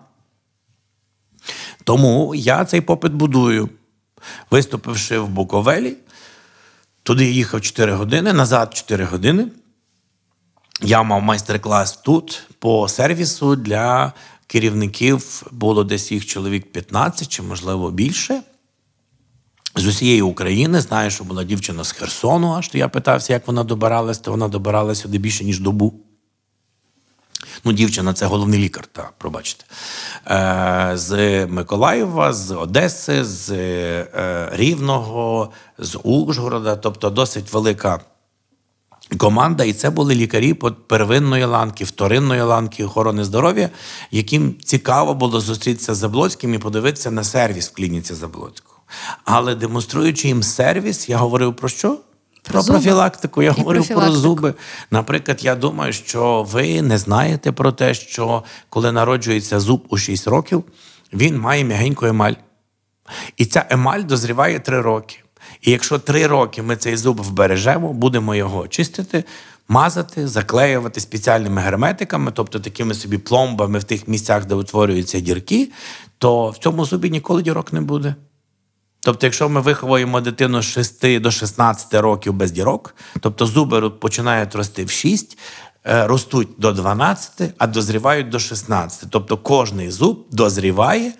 [1.91, 3.69] Тому я цей попит будую.
[4.51, 5.97] Виступивши в Буковелі,
[7.03, 9.47] туди їхав 4 години, назад 4 години.
[10.83, 14.13] Я мав майстер-клас тут по сервісу для
[14.47, 15.47] керівників.
[15.51, 18.43] Було десь їх чоловік 15 чи, можливо, більше.
[19.77, 23.65] З усієї України знаю, що була дівчина з Херсону, аж то я питався, як вона
[23.65, 25.95] добиралась, то вона добиралася сюди більше, ніж добу.
[27.65, 29.65] Ну, дівчина це головний лікар, так, пробачте.
[30.27, 38.01] Е, З Миколаєва, з Одеси, з е, Рівного, з Ужгорода, тобто досить велика.
[39.19, 40.55] Команда, і це були лікарі
[40.87, 43.71] первинної ланки, вторинної ланки охорони здоров'я,
[44.11, 48.81] яким цікаво було зустрітися з Заблоцьким і подивитися на сервіс в клініці Заблоцького.
[49.25, 51.99] Але демонструючи їм сервіс, я говорив про що?
[52.43, 54.55] Про, про профілактику я говорив про зуби.
[54.91, 60.27] Наприклад, я думаю, що ви не знаєте про те, що коли народжується зуб у 6
[60.27, 60.65] років,
[61.13, 62.35] він має м'ягеньку емаль.
[63.37, 65.17] І ця емаль дозріває 3 роки.
[65.61, 69.25] І якщо 3 роки ми цей зуб вбережемо, будемо його чистити,
[69.69, 75.71] мазати, заклеювати спеціальними герметиками, тобто такими собі пломбами в тих місцях, де утворюються дірки,
[76.19, 78.15] то в цьому зубі ніколи дірок не буде.
[79.03, 84.55] Тобто, якщо ми виховуємо дитину з 6 до 16 років без дірок, тобто зуби починають
[84.55, 85.39] рости в 6,
[85.85, 89.11] е, ростуть до 12, а дозрівають до 16.
[89.11, 91.13] Тобто кожний зуб дозріває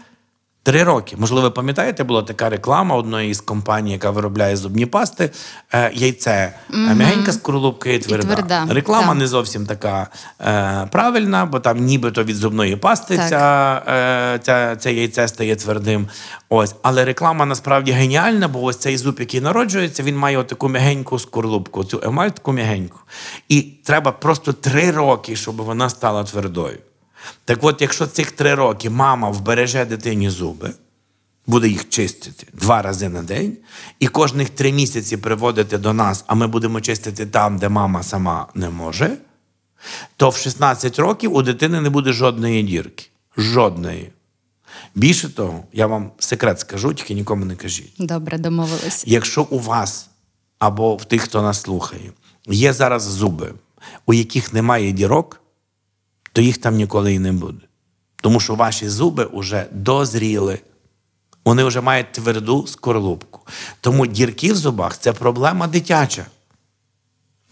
[0.63, 1.17] Три роки.
[1.19, 5.31] Можливо, ви пам'ятаєте, була така реклама одної із компаній, яка виробляє зубні пасти.
[5.75, 6.95] Е, яйце mm-hmm.
[6.95, 8.33] м'ягенька скорлупка і тверда.
[8.33, 8.67] І тверда.
[8.71, 9.17] Реклама так.
[9.17, 10.09] не зовсім така
[10.41, 16.09] е, правильна, бо там нібито від зубної пасти ця, е, ця, це яйце стає твердим.
[16.49, 21.19] Ось, Але реклама насправді геніальна, бо ось цей зуб, який народжується, він має таку м'ягеньку
[21.19, 22.99] скорлупку, цю емаль таку м'ягеньку.
[23.49, 26.79] І треба просто три роки, щоб вона стала твердою.
[27.45, 30.71] Так от, якщо цих три роки мама вбереже дитині зуби,
[31.47, 33.57] буде їх чистити два рази на день,
[34.01, 38.47] і кожних три місяці приводити до нас, а ми будемо чистити там, де мама сама
[38.55, 39.17] не може,
[40.17, 43.07] то в 16 років у дитини не буде жодної дірки.
[43.37, 44.13] Жодної.
[44.95, 47.93] Більше того, я вам секрет скажу, тільки нікому не кажіть.
[47.99, 49.05] Добре, домовилися.
[49.07, 50.11] Якщо у вас
[50.59, 52.13] або в тих, хто нас слухає,
[52.47, 53.55] є зараз зуби,
[54.07, 55.40] у яких немає дірок,
[56.33, 57.67] то їх там ніколи і не буде.
[58.17, 60.59] Тому що ваші зуби вже дозріли.
[61.45, 63.41] Вони вже мають тверду скорлупку.
[63.81, 66.27] Тому дірки в зубах це проблема дитяча.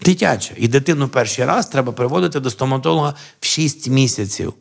[0.05, 0.55] Дитяча.
[0.57, 4.55] І дитину перший раз треба приводити до стоматолога в 6 місяців.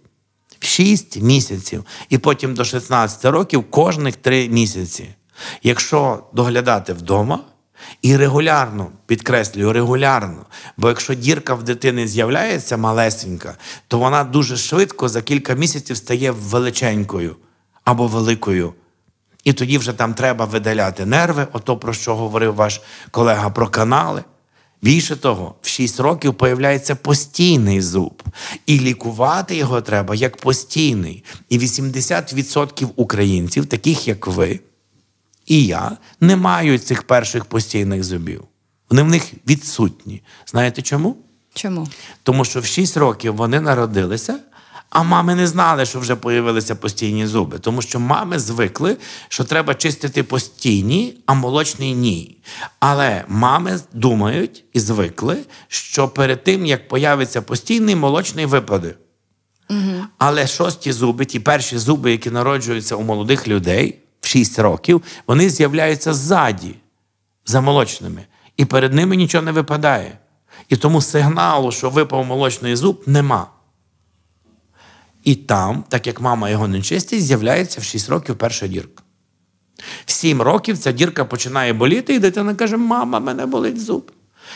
[0.60, 1.86] В 6 місяців.
[2.10, 5.10] І потім до 16 років кожних 3 місяці.
[5.64, 7.40] Якщо доглядати вдома,
[8.02, 10.46] і регулярно, підкреслюю, регулярно.
[10.78, 16.32] Бо якщо дірка в дитини з'являється малесенька, то вона дуже швидко за кілька місяців стає
[16.32, 17.36] величенькою
[17.84, 18.74] або великою.
[19.44, 24.24] І тоді вже там треба видаляти нерви, ото про що говорив ваш колега про канали.
[24.82, 28.24] Більше того, в 6 років появляється постійний зуб,
[28.66, 31.24] і лікувати його треба як постійний.
[31.50, 34.60] І 80% українців, таких як ви,
[35.48, 38.44] і я не мають цих перших постійних зубів.
[38.90, 40.22] Вони в них відсутні.
[40.48, 41.18] Знаєте чому?
[41.54, 41.88] Чому?
[42.24, 44.40] Тому що в 6 років вони народилися,
[44.90, 47.60] а мами не знали, що вже появилися постійні зуби.
[47.60, 52.38] Тому що мами звикли, що треба чистити постійні, а молочний ні.
[52.80, 58.96] Але мами думають і звикли, що перед тим, як появиться постійний, молочний випаде.
[60.18, 65.50] Але шості зуби, ті перші зуби, які народжуються у молодих людей в 6 років, вони
[65.50, 66.76] з'являються ззаді,
[67.46, 68.26] за молочними,
[68.58, 70.18] і перед ними нічого не випадає.
[70.70, 73.48] І тому сигналу, що випав молочний зуб, нема.
[75.24, 79.04] І там, так як мама його не чистить, з'являється в 6 років перша дірка.
[80.06, 84.12] В 7 років ця дірка починає боліти, і дитина каже: Мама, мене болить зуб.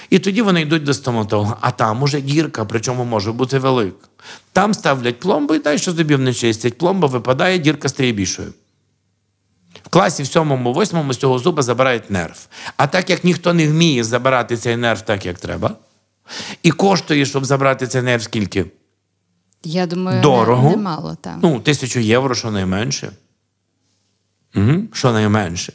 [0.09, 4.07] І тоді вони йдуть до стоматолога, а там уже дірка, причому може бути велика.
[4.53, 6.77] Там ставлять пломбу і далі, що зубів не чистять.
[6.77, 8.53] Пломба випадає, дірка стає більшою.
[9.83, 12.47] В класі в сьомому, восьмому з цього зуба забирають нерв.
[12.77, 15.75] А так як ніхто не вміє забирати цей нерв так, як треба,
[16.63, 18.65] і коштує, щоб забрати цей нерв скільки?
[19.63, 20.69] Я думаю, Дорого.
[20.69, 21.37] Не, немало, так.
[21.41, 23.11] Ну, тисячу євро, що найменше.
[24.55, 24.83] Угу.
[24.93, 25.73] Що найменше.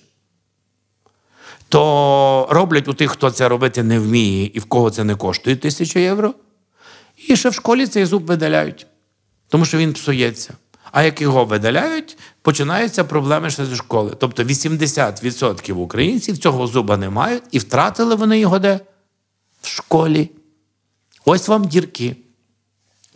[1.68, 5.56] То роблять у тих, хто це робити не вміє і в кого це не коштує
[5.56, 6.34] тисячу євро.
[7.28, 8.86] І ще в школі цей зуб видаляють,
[9.48, 10.54] тому що він псується.
[10.96, 14.12] А як його видаляють, починаються проблеми ще зі школи.
[14.18, 18.80] Тобто 80% українців цього зуба не мають і втратили вони його де?
[19.62, 20.30] В школі.
[21.24, 22.16] Ось вам дірки.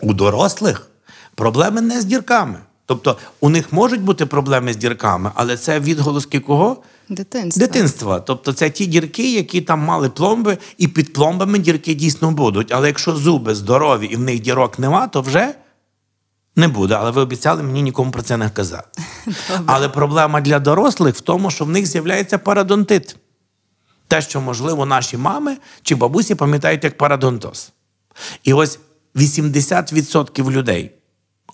[0.00, 0.90] У дорослих
[1.34, 2.58] проблеми не з дірками.
[2.86, 6.82] Тобто у них можуть бути проблеми з дірками, але це відголоски кого?
[7.08, 7.66] Дитинство.
[7.66, 8.20] Дитинства.
[8.20, 12.72] Тобто це ті дірки, які там мали пломби, і під пломбами дірки дійсно будуть.
[12.72, 15.54] Але якщо зуби здорові і в них дірок нема, то вже
[16.56, 16.94] не буде.
[16.94, 19.02] Але ви обіцяли мені нікому про це не казати.
[19.66, 23.16] Але проблема для дорослих в тому, що в них з'являється парадонтит.
[24.08, 27.72] Те, що, можливо, наші мами чи бабусі пам'ятають як парадонтоз.
[28.44, 28.78] І ось
[29.14, 30.90] 80% людей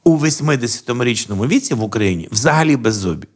[0.04, 3.28] у 80-річному віці в Україні взагалі без зубів.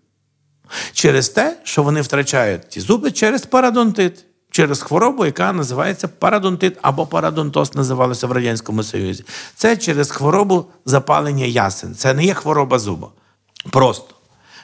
[0.93, 7.07] Через те, що вони втрачають ті зуби через парадонтит, через хворобу, яка називається парадонтит або
[7.07, 9.25] парадонтоз, називалося в Радянському Союзі.
[9.55, 11.95] Це через хворобу запалення ясен.
[11.95, 13.09] Це не є хвороба зуба.
[13.71, 14.15] Просто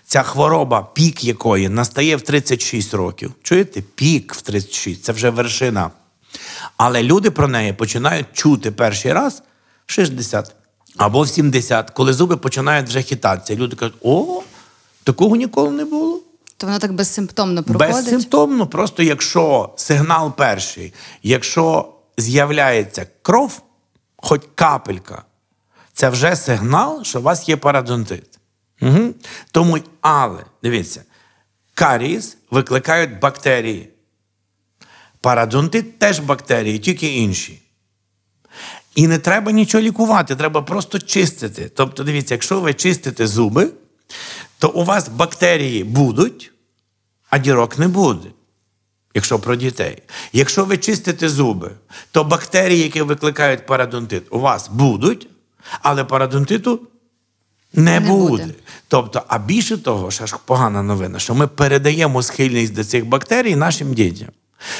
[0.06, 3.32] ця хвороба, пік якої настає в 36 років.
[3.42, 3.82] Чуєте?
[3.94, 5.90] Пік в 36 це вже вершина.
[6.76, 9.42] Але люди про неї починають чути перший раз
[9.86, 10.54] в 60
[10.96, 13.56] або в 70, коли зуби починають вже хитатися.
[13.56, 14.42] Люди кажуть: о,
[15.04, 16.20] такого ніколи не було.
[16.56, 17.96] То воно так безсимптомно проходить.
[17.96, 23.62] Безсимптомно, просто якщо сигнал перший, якщо з'являється кров,
[24.16, 25.24] хоч капелька,
[25.92, 28.38] це вже сигнал, що у вас є парадонтит.
[28.82, 29.14] Угу.
[29.50, 31.02] Тому, але дивіться,
[31.74, 33.90] карієс викликають бактерії.
[35.20, 37.62] Парадонтит теж бактерії, тільки інші.
[38.94, 41.70] І не треба нічого лікувати, треба просто чистити.
[41.74, 43.70] Тобто, дивіться, якщо ви чистите зуби,
[44.58, 46.52] то у вас бактерії будуть,
[47.30, 48.28] а дірок не буде.
[49.14, 50.02] Якщо про дітей.
[50.32, 51.70] Якщо ви чистите зуби,
[52.10, 55.28] то бактерії, які викликають парадонтит, у вас будуть,
[55.82, 56.80] але парадонтиту
[57.72, 58.42] не, Не буде.
[58.44, 58.54] буде.
[58.88, 63.56] Тобто, а більше того, ще ж погана новина, що ми передаємо схильність до цих бактерій
[63.56, 64.28] нашим дітям.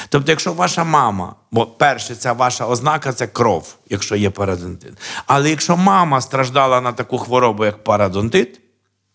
[0.09, 4.93] Тобто, якщо ваша мама, бо перше, це ваша ознака це кров, якщо є парадонтит.
[5.25, 8.59] Але якщо мама страждала на таку хворобу, як парадонтит,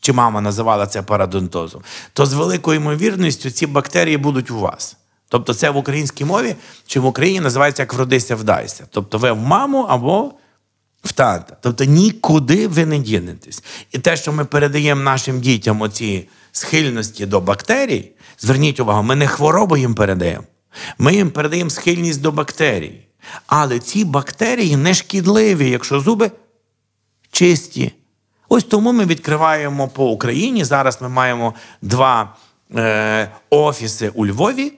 [0.02, 4.96] чи мама називала це парадонтозом, то з великою ймовірністю ці бактерії будуть у вас.
[5.28, 8.86] Тобто, це в українській мові чи в Україні називається як вродися, вдайся.
[8.90, 10.32] Тобто, ви в маму або
[11.04, 11.56] в тата.
[11.60, 13.62] Тобто нікуди ви не дінетесь.
[13.92, 19.26] І те, що ми передаємо нашим дітям оці схильності до бактерій, зверніть увагу, ми не
[19.26, 20.44] хворобу їм передаємо.
[20.98, 23.06] Ми їм передаємо схильність до бактерій.
[23.46, 26.30] Але ці бактерії не шкідливі, якщо зуби
[27.30, 27.92] чисті.
[28.54, 30.64] Ось тому ми відкриваємо по Україні.
[30.64, 32.36] Зараз ми маємо два
[32.74, 34.72] е, офіси у Львові,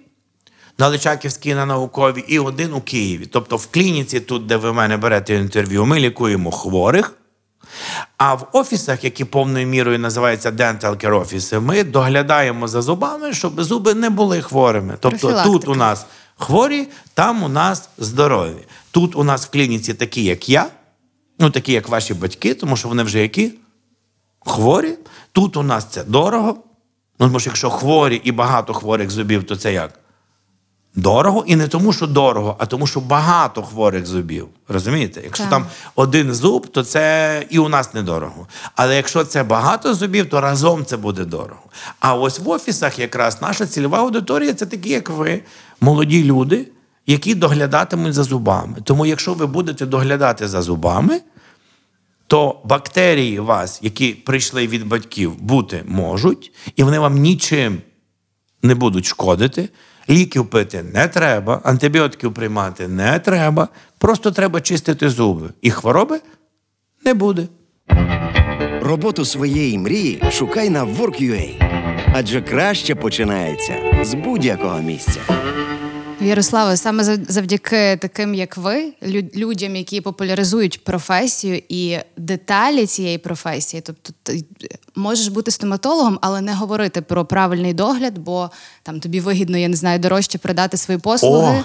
[0.79, 3.27] на Личаківській на науковій, і один у Києві.
[3.27, 7.15] Тобто в клініці, тут, де ви в мене берете інтерв'ю, ми лікуємо хворих.
[8.17, 13.63] А в офісах, які повною мірою називаються dental care офіси, ми доглядаємо за зубами, щоб
[13.63, 14.97] зуби не були хворими.
[15.01, 18.67] Тобто тут у нас хворі, там у нас здорові.
[18.91, 20.67] Тут у нас в клініці такі, як я,
[21.39, 23.53] ну такі, як ваші батьки, тому що вони вже які?
[24.45, 24.99] Хворі.
[25.33, 26.57] Тут у нас це дорого.
[27.21, 29.99] Ну, тому що якщо хворі і багато хворих зубів, то це як?
[30.97, 34.49] Дорого і не тому, що дорого, а тому, що багато хворих зубів.
[34.69, 35.21] Розумієте?
[35.25, 35.51] Якщо Так.
[35.51, 38.47] там один зуб, то це і у нас недорого.
[38.77, 41.63] Але якщо це багато зубів, то разом це буде дорого.
[42.01, 45.43] А ось в офісах якраз наша цільова аудиторія це такі, як ви,
[45.81, 46.69] молоді люди,
[47.07, 48.77] які доглядатимуть за зубами.
[48.85, 51.21] Тому, якщо ви будете доглядати за зубами,
[52.27, 57.79] то бактерії вас, які прийшли від батьків, бути можуть, і вони вам нічим
[58.63, 59.69] не будуть шкодити.
[60.11, 63.69] Ліків пити не треба, антибіотиків приймати не треба.
[63.99, 65.51] Просто треба чистити зуби.
[65.63, 66.21] І хвороби
[67.05, 67.49] не буде.
[68.81, 71.75] Роботу своєї мрії шукай на Work.ua.
[72.15, 75.21] Адже краще починається з будь-якого місця.
[76.25, 78.93] Ярославе, саме завдяки таким, як ви,
[79.37, 83.81] людям, які популяризують професію і деталі цієї професії.
[83.87, 84.45] Тобто, ти
[84.95, 88.51] можеш бути стоматологом, але не говорити про правильний догляд, бо
[88.83, 91.65] там тобі вигідно, я не знаю, дорожче продати свої послуги О!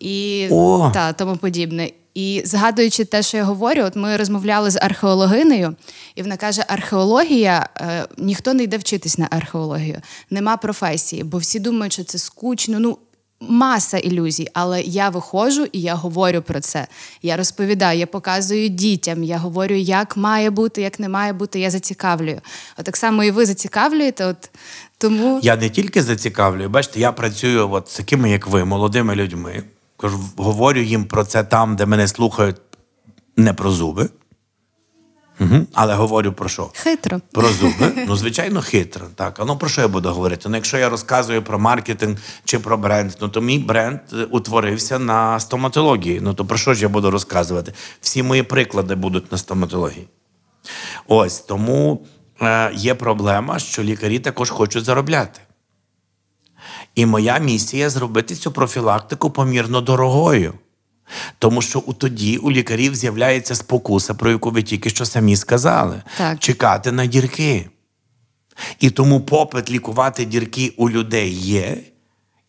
[0.00, 0.90] і О!
[0.94, 1.90] та тому подібне.
[2.14, 5.76] І згадуючи те, що я говорю, от ми розмовляли з археологинею,
[6.14, 11.60] і вона каже: археологія е, ніхто не йде вчитись на археологію, нема професії, бо всі
[11.60, 12.78] думають, що це скучно.
[12.80, 12.98] Ну
[13.40, 16.86] маса ілюзій, але я виходжу і я говорю про це.
[17.22, 21.60] Я розповідаю, я показую дітям, я говорю, як має бути, як не має бути.
[21.60, 22.40] Я зацікавлюю.
[22.78, 24.24] От так само і ви зацікавлюєте.
[24.24, 24.50] От
[24.98, 29.62] тому Я не тільки зацікавлюю, бачите, я працюю от з такими, як ви, молодими людьми.
[29.96, 32.56] Кажу, говорю їм про це там, де мене слухають
[33.36, 34.08] не про зуби.
[35.40, 35.66] Угу.
[35.74, 36.70] Але говорю про що?
[36.74, 37.20] хитро.
[37.32, 37.92] Про зуби.
[38.08, 39.06] Ну, звичайно, хитро.
[39.14, 39.40] Так.
[39.40, 40.48] А ну про що я буду говорити?
[40.48, 44.98] Ну, якщо я розказую про маркетинг чи про бренд, ну то мій бренд е, утворився
[44.98, 46.20] на стоматології.
[46.22, 47.72] Ну то про що ж я буду розказувати?
[48.00, 50.08] Всі мої приклади будуть на стоматології.
[51.06, 52.06] Ось тому
[52.42, 55.40] е, є проблема, що лікарі також хочуть заробляти.
[56.94, 60.54] І моя місія зробити цю профілактику помірно дорогою.
[61.38, 66.02] Тому що у тоді у лікарів з'являється спокуса, про яку ви тільки що самі сказали.
[66.18, 66.38] Так.
[66.38, 67.68] Чекати на дірки.
[68.80, 71.78] І тому попит лікувати дірки у людей є,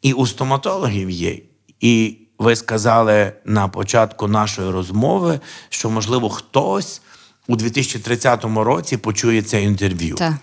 [0.02, 1.40] і у стоматологів є.
[1.80, 5.40] І ви сказали на початку нашої розмови,
[5.70, 7.02] що, можливо, хтось
[7.48, 10.16] у 2030 році почує це інтерв'ю.
[10.16, 10.34] Так.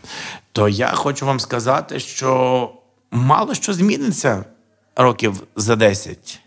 [0.52, 2.70] То я хочу вам сказати, що
[3.10, 4.44] мало що зміниться
[4.96, 6.40] років за 10.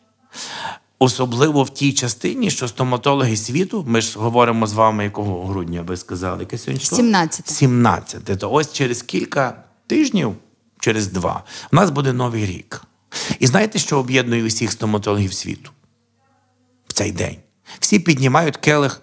[0.99, 5.97] Особливо в тій частині, що стоматологи світу, ми ж говоримо з вами, якого грудня ви
[5.97, 6.79] сказали, яке сьогодні?
[6.79, 6.95] число?
[6.97, 7.47] 17.
[7.49, 8.39] 17.
[8.39, 10.35] То ось через кілька тижнів,
[10.79, 12.81] через два, у нас буде новий рік.
[13.39, 15.71] І знаєте, що об'єднує усіх стоматологів світу?
[16.87, 17.37] В цей день.
[17.79, 19.01] Всі піднімають келих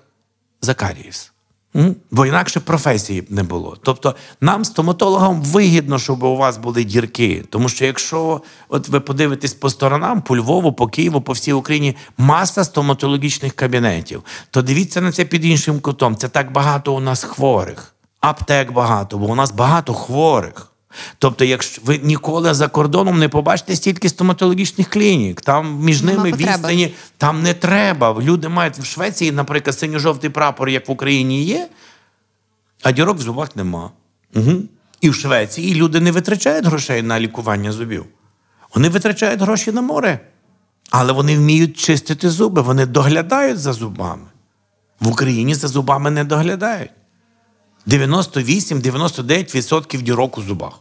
[0.63, 1.33] за карієс.
[1.33, 1.36] М?
[2.11, 3.77] Бо інакше професії б не було.
[3.83, 7.45] Тобто нам, стоматологам, вигідно, щоб у вас були дірки.
[7.51, 11.97] Тому що якщо от ви подивитесь по сторонам, по Львову, по Києву, по всій Україні
[12.19, 16.17] маса стоматологічних кабінетів, то дивіться на це під іншим кутом.
[16.17, 17.95] Це так багато у нас хворих.
[18.21, 20.76] Аптек багато, бо у нас багато хворих.
[21.19, 26.95] Тобто, якщо ви ніколи за кордоном не побачите стільки стоматологічних клінік, там між ними відстані
[27.19, 28.23] там не треба.
[28.23, 31.69] Люди мають в Швеції, наприклад, синьо-жовтий прапор, як в Україні є,
[32.83, 33.91] а дірок в зубах нема.
[34.35, 34.53] Угу.
[35.01, 38.05] І в Швеції люди не витрачають грошей на лікування зубів.
[38.75, 40.21] Вони витрачають гроші на море.
[40.91, 44.27] Але вони вміють чистити зуби, вони доглядають за зубами.
[45.01, 46.91] В Україні за зубами не доглядають.
[47.87, 50.81] 98-99% дірок у зубах.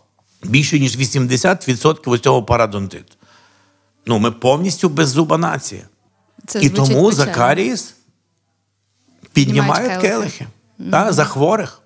[0.50, 3.14] Більше, ніж 80% ось цього парадонтиту.
[4.06, 5.82] Ну, ми повністю беззуба нація.
[6.48, 7.14] Це І тому печально.
[7.16, 7.62] Піднімають
[9.34, 10.46] Піднімають келихи
[10.91, 11.82] та, за хворих.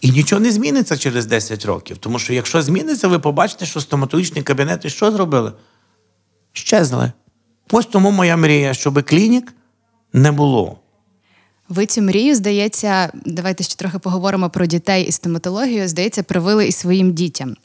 [0.00, 1.98] І нічого не зміниться через 10 років.
[1.98, 5.52] Тому що якщо зміниться, ви побачите, що стоматологічні кабінети що зробили?
[6.52, 7.12] Щезли.
[7.70, 9.54] Ось тому моя мрія, щоб клінік
[10.12, 10.78] не було.
[11.68, 15.88] Ви цю мрію, здається, давайте ще трохи поговоримо про дітей і стоматологію.
[15.88, 17.56] Здається, привили і своїм дітям.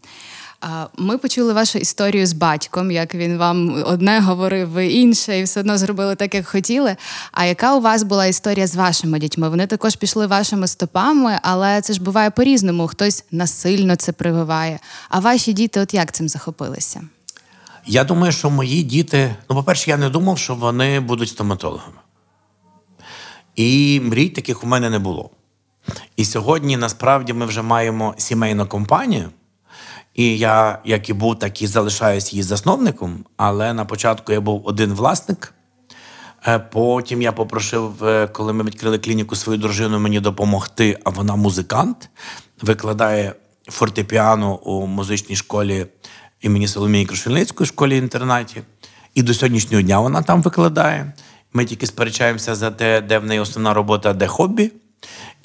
[0.97, 5.77] Ми почули вашу історію з батьком, як він вам одне говорив, інше, і все одно
[5.77, 6.95] зробили так, як хотіли.
[7.31, 9.49] А яка у вас була історія з вашими дітьми?
[9.49, 12.87] Вони також пішли вашими стопами, але це ж буває по-різному.
[12.87, 14.79] Хтось насильно це прививає.
[15.09, 17.01] А ваші діти, от як цим захопилися?
[17.85, 19.35] Я думаю, що мої діти.
[19.49, 21.97] Ну, по-перше, я не думав, що вони будуть стоматологами.
[23.55, 25.29] І мрій таких у мене не було.
[26.15, 29.29] І сьогодні насправді ми вже маємо сімейну компанію.
[30.13, 33.25] І я, як і був, так і залишаюсь її засновником.
[33.37, 35.53] Але на початку я був один власник.
[36.47, 41.35] Е, Потім я попросив, е, коли ми відкрили клініку, свою дружину мені допомогти, а вона
[41.35, 42.09] музикант,
[42.61, 43.33] викладає
[43.67, 45.85] фортепіано у музичній школі
[46.41, 48.61] імені Соломії Крушельницької школі інтернаті.
[49.13, 51.13] І до сьогоднішнього дня вона там викладає.
[51.53, 54.71] Ми тільки сперечаємося за те, де в неї основна робота, де хобі.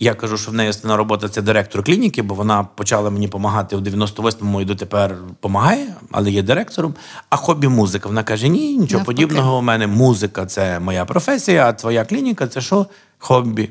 [0.00, 3.76] Я кажу, що в неї основна робота це директор клініки, бо вона почала мені допомагати
[3.76, 6.94] в 98-му і дотепер допомагає, але є директором.
[7.30, 8.08] А хобі музика.
[8.08, 9.04] Вона каже: ні, нічого Навпаки.
[9.04, 9.58] подібного.
[9.58, 12.86] У мене музика це моя професія, а твоя клініка це що?
[13.18, 13.70] Хобі.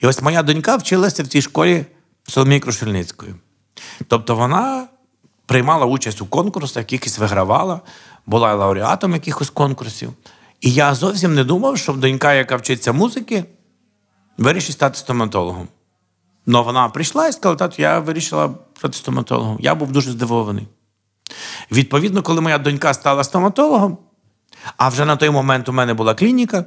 [0.00, 1.86] І ось моя донька вчилася в цій школі
[2.28, 3.34] Соломії Крушельницької.
[4.08, 4.86] Тобто вона
[5.46, 7.80] приймала участь у конкурсах, якихось вигравала,
[8.26, 10.12] була лауреатом якихось конкурсів.
[10.60, 13.44] І я зовсім не думав, що донька, яка вчиться музики,
[14.38, 15.68] вирішить стати стоматологом.
[16.46, 19.58] Ну вона прийшла і сказала, тату, я вирішила стати стоматологом.
[19.60, 20.68] Я був дуже здивований.
[21.72, 23.98] Відповідно, коли моя донька стала стоматологом,
[24.76, 26.64] а вже на той момент у мене була клініка,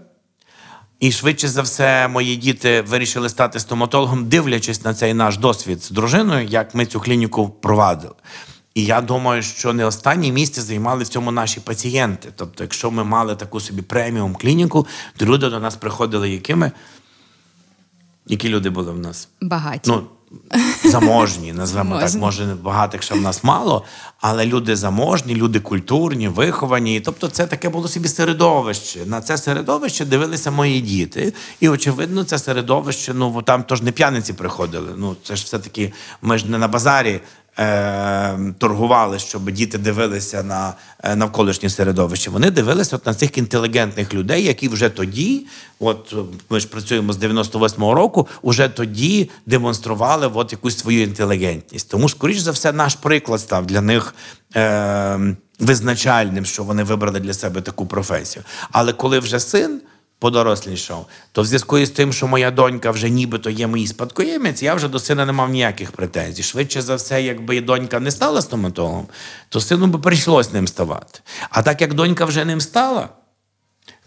[1.00, 5.92] і швидше за все, мої діти вирішили стати стоматологом, дивлячись на цей наш досвід з
[5.92, 8.14] дружиною, як ми цю клініку провадили.
[8.76, 12.30] І я думаю, що не останнє місце займали в цьому наші пацієнти.
[12.36, 14.88] Тобто, якщо ми мали таку собі преміум клініку,
[15.18, 16.72] то люди до нас приходили якими?
[18.28, 19.28] Які люди були в нас?
[19.42, 19.82] Багаті.
[19.86, 20.04] Ну,
[20.86, 22.16] заможні, назвемо так.
[22.16, 23.84] Може, багатих ще в нас мало,
[24.22, 27.00] але люди заможні, люди культурні, виховані.
[27.00, 29.06] Тобто, це таке було собі середовище.
[29.06, 31.34] На це середовище дивилися мої діти.
[31.60, 34.90] І, очевидно, це середовище, ну там тож не п'яниці приходили.
[34.98, 37.22] Ну, це ж все-таки ми ж не на базарі.
[37.60, 42.30] Е, торгували, щоб діти дивилися на е, навколишнє середовище.
[42.30, 45.46] Вони дивилися от на цих інтелігентних людей, які вже тоді,
[45.80, 46.16] от
[46.50, 51.90] ми ж працюємо з 98-го року, уже тоді демонстрували от якусь свою інтелігентність.
[51.90, 54.16] Тому, скоріш за все, наш приклад став для них
[54.56, 55.20] е,
[55.60, 58.44] визначальним, що вони вибрали для себе таку професію.
[58.72, 59.82] Але коли вже син
[60.26, 64.76] подорослішав, то в зв'язку із тим, що моя донька вже нібито є моїй спадкоємець, я
[64.76, 66.44] вже до сина не мав ніяких претензій.
[66.44, 69.08] Швидше за все, якби донька не стала стоматологом,
[69.50, 71.20] то сину би прийшлось ним ставати.
[71.50, 73.10] А так як донька вже ним стала,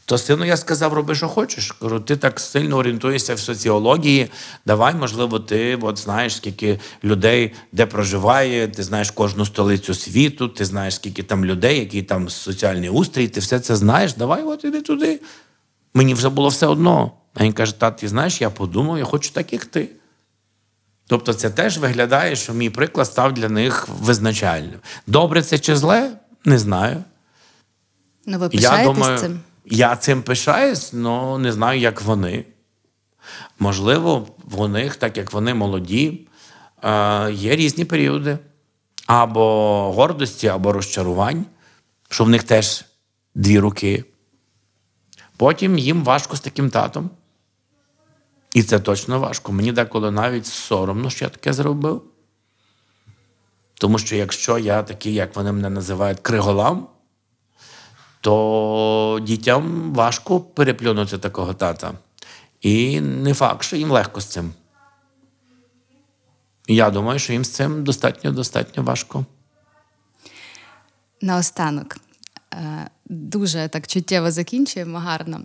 [0.05, 1.73] то сину я сказав, роби, що хочеш.
[1.73, 4.31] Кажу, ти так сильно орієнтуєшся в соціології.
[4.67, 10.65] Давай, можливо, ти от знаєш, скільки людей де проживає, ти знаєш кожну столицю світу, ти
[10.65, 14.15] знаєш, скільки там людей, який там соціальний устрій, ти все це знаєш.
[14.15, 15.21] Давай, от іди туди.
[15.95, 17.13] Мені вже було все одно.
[17.35, 19.89] А він каже: тат, ти знаєш, я подумав, я хочу так, як ти.
[21.07, 24.79] Тобто, це теж виглядає, що мій приклад став для них визначальним.
[25.07, 26.11] Добре це чи зле,
[26.45, 27.05] не знаю.
[28.27, 29.41] Ну, ви Я думаю, цим?
[29.67, 32.45] я цим пишаюсь, але не знаю, як вони.
[33.59, 36.27] Можливо, в них, так як вони молоді,
[36.83, 38.39] е, є різні періоди
[39.07, 41.47] або гордості, або розчарувань,
[42.09, 42.85] що в них теж
[43.35, 44.05] дві руки.
[45.39, 47.11] Потім їм важко з таким татом.
[48.55, 49.53] І це точно важко.
[49.53, 52.03] Мені деколи навіть соромно, що я таке зробив.
[53.75, 56.87] Тому що якщо я такий, як вони мене називають, криголам,
[58.21, 61.93] то дітям важко переплюнути такого тата.
[62.61, 64.53] І не факт, що їм легко з цим.
[66.69, 69.25] Я думаю, що їм з цим достатньо достатньо важко.
[71.21, 71.97] Наостанок.
[73.09, 75.41] Дуже так чуттєво закінчуємо, гарно.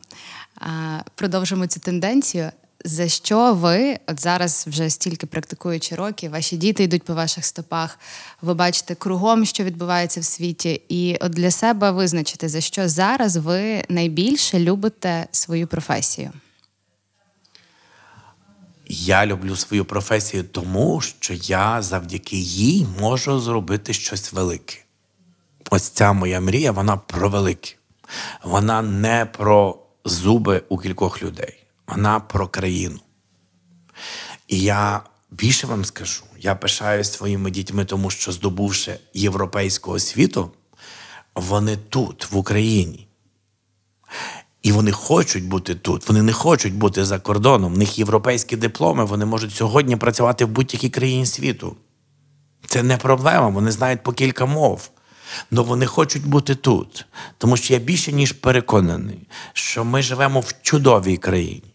[1.16, 2.52] Продовжимо цю тенденцію.
[2.86, 8.00] За що ви, от зараз вже стільки практикуючи років, ваші діти йдуть по ваших стопах,
[8.42, 13.36] ви бачите кругом, що відбувається в світі, і от для себе визначите, за що зараз
[13.36, 16.32] ви найбільше любите свою професію?
[18.88, 24.84] Я люблю свою професію тому, що я завдяки їй можу зробити щось велике.
[25.70, 27.76] Ось ця моя мрія, вона про велике.
[28.44, 33.00] Вона не про зуби у кількох людей, вона про країну.
[34.48, 35.02] І я
[35.32, 40.52] більше вам скажу, я пишаюсь своїми дітьми, тому що, здобувши європейського світу,
[41.36, 43.08] вони тут, в Україні.
[44.62, 47.74] І вони хочуть бути тут, вони не хочуть бути за кордоном.
[47.74, 51.76] В них європейські дипломи, вони можуть сьогодні працювати в будь-якій країні світу.
[52.68, 54.90] Це не проблема, вони знають по кілька мов.
[55.52, 57.06] Але вони хочуть бути тут.
[57.38, 61.74] Тому що я більше ніж переконаний, що ми живемо в чудовій країні.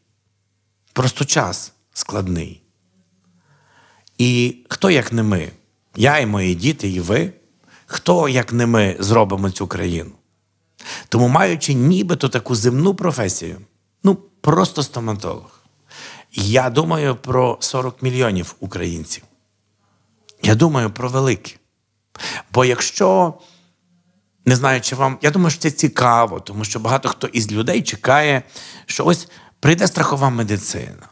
[0.92, 2.62] Просто час складний.
[4.18, 5.52] І хто, як не ми,
[5.96, 7.32] я і мої діти, і ви,
[7.86, 10.10] хто, як не ми, зробимо цю країну?
[11.08, 13.60] Тому, маючи нібито таку земну професію,
[14.02, 15.60] ну просто стоматолог,
[16.32, 19.24] я думаю про 40 мільйонів українців.
[20.42, 21.54] Я думаю про велике.
[22.52, 23.34] Бо якщо
[24.48, 25.18] не знаю, чи вам.
[25.22, 28.42] Я думаю, що це цікаво, тому що багато хто із людей чекає,
[28.86, 29.28] що ось
[29.60, 31.08] прийде страхова медицина.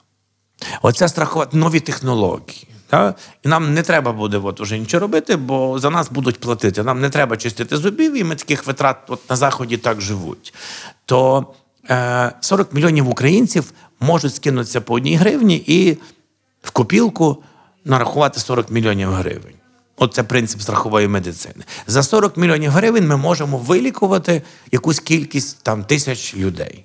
[0.83, 2.69] Оця страхова нові технології.
[2.87, 3.15] Та?
[3.43, 6.83] І нам не треба буде от, уже нічого робити, бо за нас будуть платити.
[6.83, 10.55] Нам не треба чистити зубів, і ми таких витрат от, на Заході так живуть.
[11.05, 11.47] То
[11.91, 15.99] е, 40 мільйонів українців можуть скинутися по одній гривні і
[16.63, 17.43] в копілку
[17.85, 19.56] нарахувати 40 мільйонів гривень.
[19.97, 21.65] Оце принцип страхової медицини.
[21.87, 24.43] За 40 мільйонів гривень ми можемо вилікувати
[24.73, 26.85] якусь кількість там тисяч людей.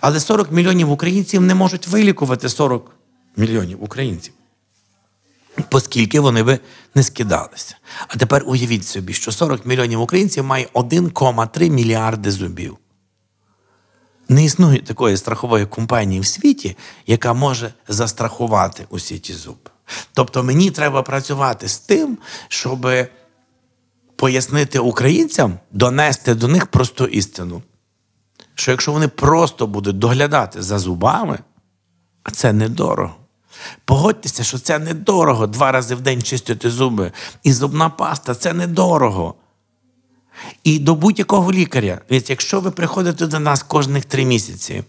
[0.00, 2.90] Але 40 мільйонів українців не можуть вилікувати 40
[3.36, 4.34] мільйонів українців.
[5.70, 6.58] Оскільки вони би
[6.94, 7.76] не скидалися.
[8.08, 12.78] А тепер уявіть собі, що 40 мільйонів українців має 1,3 мільярди зубів.
[14.28, 19.70] Не існує такої страхової компанії в світі, яка може застрахувати усі ті зуби.
[20.12, 22.18] Тобто мені треба працювати з тим,
[22.48, 22.88] щоб
[24.16, 27.62] пояснити українцям, донести до них просту істину.
[28.54, 31.38] Що якщо вони просто будуть доглядати за зубами,
[32.22, 33.14] а це недорого.
[33.84, 37.12] Погодьтеся, що це недорого два рази в день чистити зуби.
[37.42, 39.34] І зубна паста це недорого.
[40.64, 44.84] І до будь-якого лікаря, якщо ви приходите до нас кожних три місяці,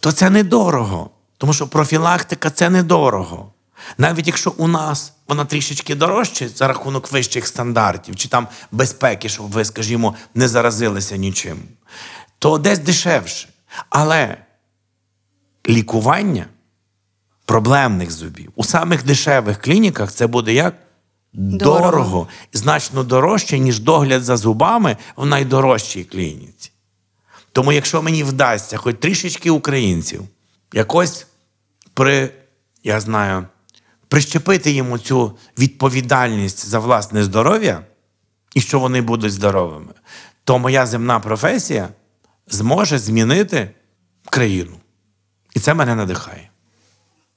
[0.00, 1.10] то це недорого.
[1.38, 3.52] Тому що профілактика це недорого.
[3.98, 9.50] Навіть якщо у нас вона трішечки дорожча за рахунок вищих стандартів, чи там безпеки, щоб
[9.50, 11.58] ви, скажімо, не заразилися нічим,
[12.38, 13.48] то десь дешевше.
[13.90, 14.36] Але
[15.68, 16.46] лікування
[17.44, 20.74] проблемних зубів у самих дешевих клініках це буде як?
[21.32, 21.90] Дорого.
[21.90, 22.28] Дорого.
[22.52, 26.70] Значно дорожче, ніж догляд за зубами в найдорожчій клініці.
[27.52, 30.22] Тому, якщо мені вдасться хоч трішечки українців
[30.72, 31.26] якось
[31.94, 32.30] при,
[32.84, 33.46] я знаю,
[34.08, 37.84] прищепити йому цю відповідальність за власне здоров'я,
[38.54, 39.92] і що вони будуть здоровими,
[40.44, 41.88] то моя земна професія
[42.46, 43.70] зможе змінити
[44.30, 44.76] країну.
[45.54, 46.50] І це мене надихає.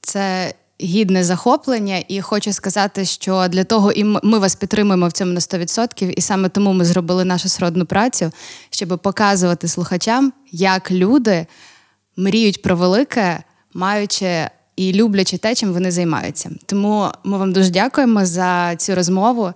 [0.02, 5.32] Це гідне захоплення, і хочу сказати, що для того і ми вас підтримуємо в цьому
[5.32, 8.32] на 100%, і саме тому ми зробили нашу сродну працю,
[8.70, 11.46] щоб показувати слухачам, як люди
[12.18, 13.44] мріють про велике,
[13.74, 16.52] маючи і люблячи те, чим вони займаються.
[16.66, 19.54] Тому ми вам дуже дякуємо за цю розмову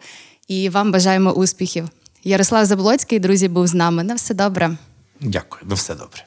[0.48, 1.90] і вам бажаємо успіхів.
[2.24, 4.04] Ярослав Заблоцький, друзі, був з нами.
[4.04, 4.78] На все добре.
[5.22, 6.26] Дякую, на все добре.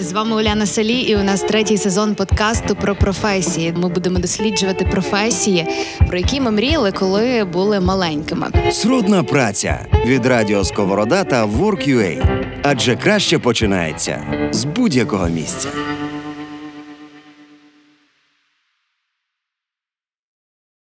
[0.00, 3.74] З вами Уляна Салі, і у нас третій сезон подкасту про професії.
[3.76, 5.66] Ми будемо досліджувати професії,
[6.08, 8.46] про які ми мріяли, коли були маленькими.
[8.72, 12.42] Сродна праця від Радіо Сковорода та Work.ua.
[12.62, 14.22] Адже краще починається
[14.52, 15.68] з будь-якого місця.